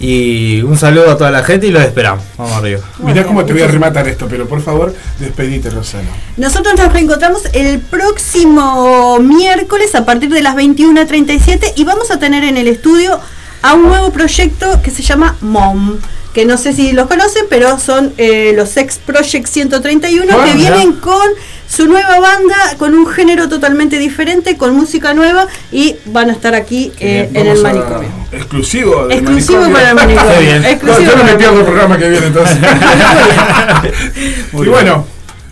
[0.00, 2.24] Y un saludo a toda la gente y los esperamos.
[2.36, 2.80] Vamos arriba.
[3.00, 6.08] Mirá cómo te voy a rematar esto, pero por favor, despedite, Rosana.
[6.36, 12.44] Nosotros nos reencontramos el próximo miércoles a partir de las 21.37 y vamos a tener
[12.44, 13.18] en el estudio
[13.62, 15.96] a un nuevo proyecto que se llama MOM
[16.34, 20.54] que no sé si los conocen, pero son eh, los Sex Project 131, que Ah,
[20.54, 21.00] vienen ya.
[21.00, 21.26] con
[21.68, 26.54] su nueva banda, con un género totalmente diferente, con música nueva, y van a estar
[26.54, 28.08] aquí eh, en el a- manicomio.
[28.32, 29.74] Exclusivo del Exclusivo manicomio.
[29.76, 30.40] para el manicomio.
[30.40, 30.62] Bien.
[30.62, 32.56] No, Exclusivo yo no me pierdo el programa que viene entonces.
[34.52, 34.70] Muy y bien.
[34.72, 35.06] bueno,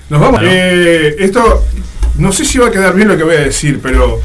[0.08, 0.40] nos vamos.
[0.40, 0.52] Bueno.
[0.54, 1.64] Eh, esto,
[2.18, 4.20] no sé si va a quedar bien lo que voy a decir, pero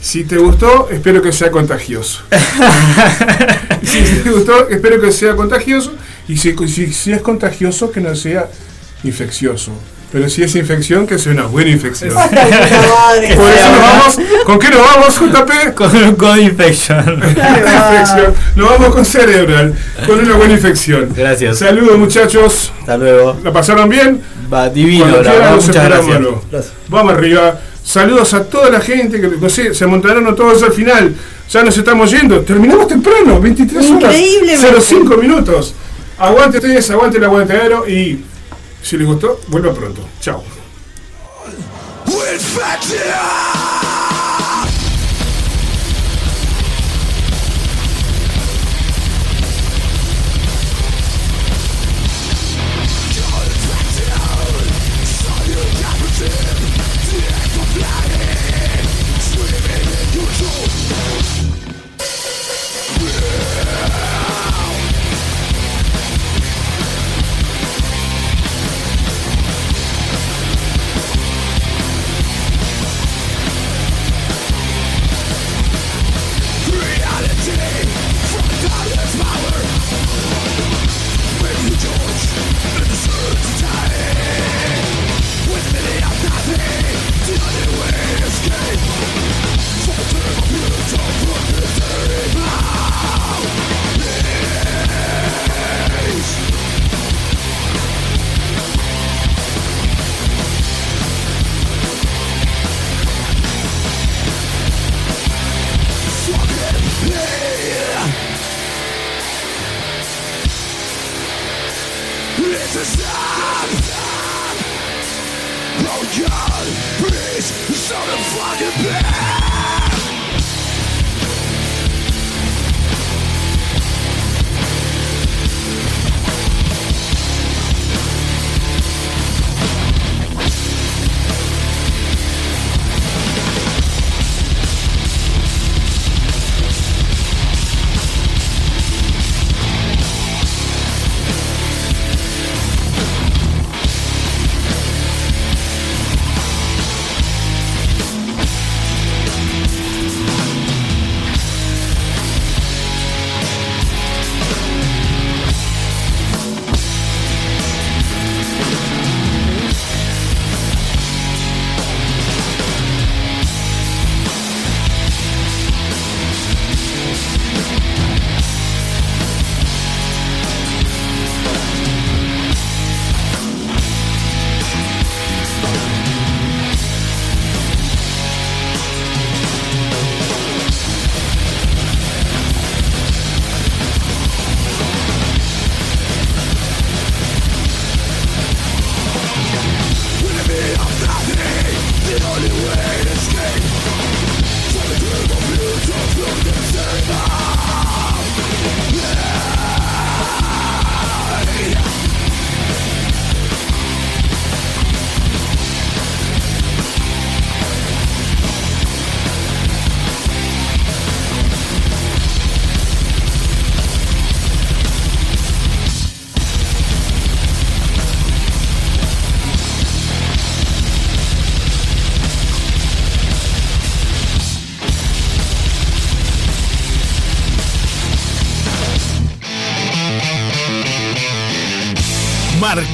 [0.00, 2.22] si te gustó, espero que sea contagioso.
[3.82, 5.94] si te gustó, espero que sea contagioso.
[6.28, 8.48] Y si, si, si es contagioso, que no sea
[9.04, 9.72] infeccioso.
[10.16, 12.14] Pero si es infección, que sea una buena infección.
[12.14, 14.18] Por eso nos vamos.
[14.46, 15.74] ¿Con qué nos vamos, JP?
[15.74, 17.22] Con un code infection.
[17.22, 18.34] infección.
[18.54, 19.74] Nos vamos con cerebral,
[20.06, 21.12] con una buena infección.
[21.14, 21.58] Gracias.
[21.58, 22.72] Saludos muchachos.
[22.80, 23.38] Hasta luego.
[23.44, 24.22] ¿La pasaron bien?
[24.50, 26.72] Va divino, Cuando la quieran verdad, los muchas esperamos, gracias.
[26.88, 27.60] Vamos arriba.
[27.84, 31.14] Saludos a toda la gente que, no sé, se amontonaron todos al final.
[31.50, 32.40] Ya nos estamos yendo.
[32.40, 34.14] Terminamos temprano, 23 horas.
[34.14, 34.80] Increíblemente.
[34.80, 35.74] 05 minutos.
[36.16, 38.24] Aguante ustedes, aguante el aguantadero y
[38.86, 40.00] si les gustó, vuelvan pronto.
[40.20, 40.44] Chao.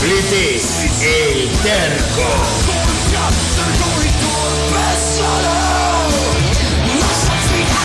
[0.00, 2.28] Fletes, El Terco.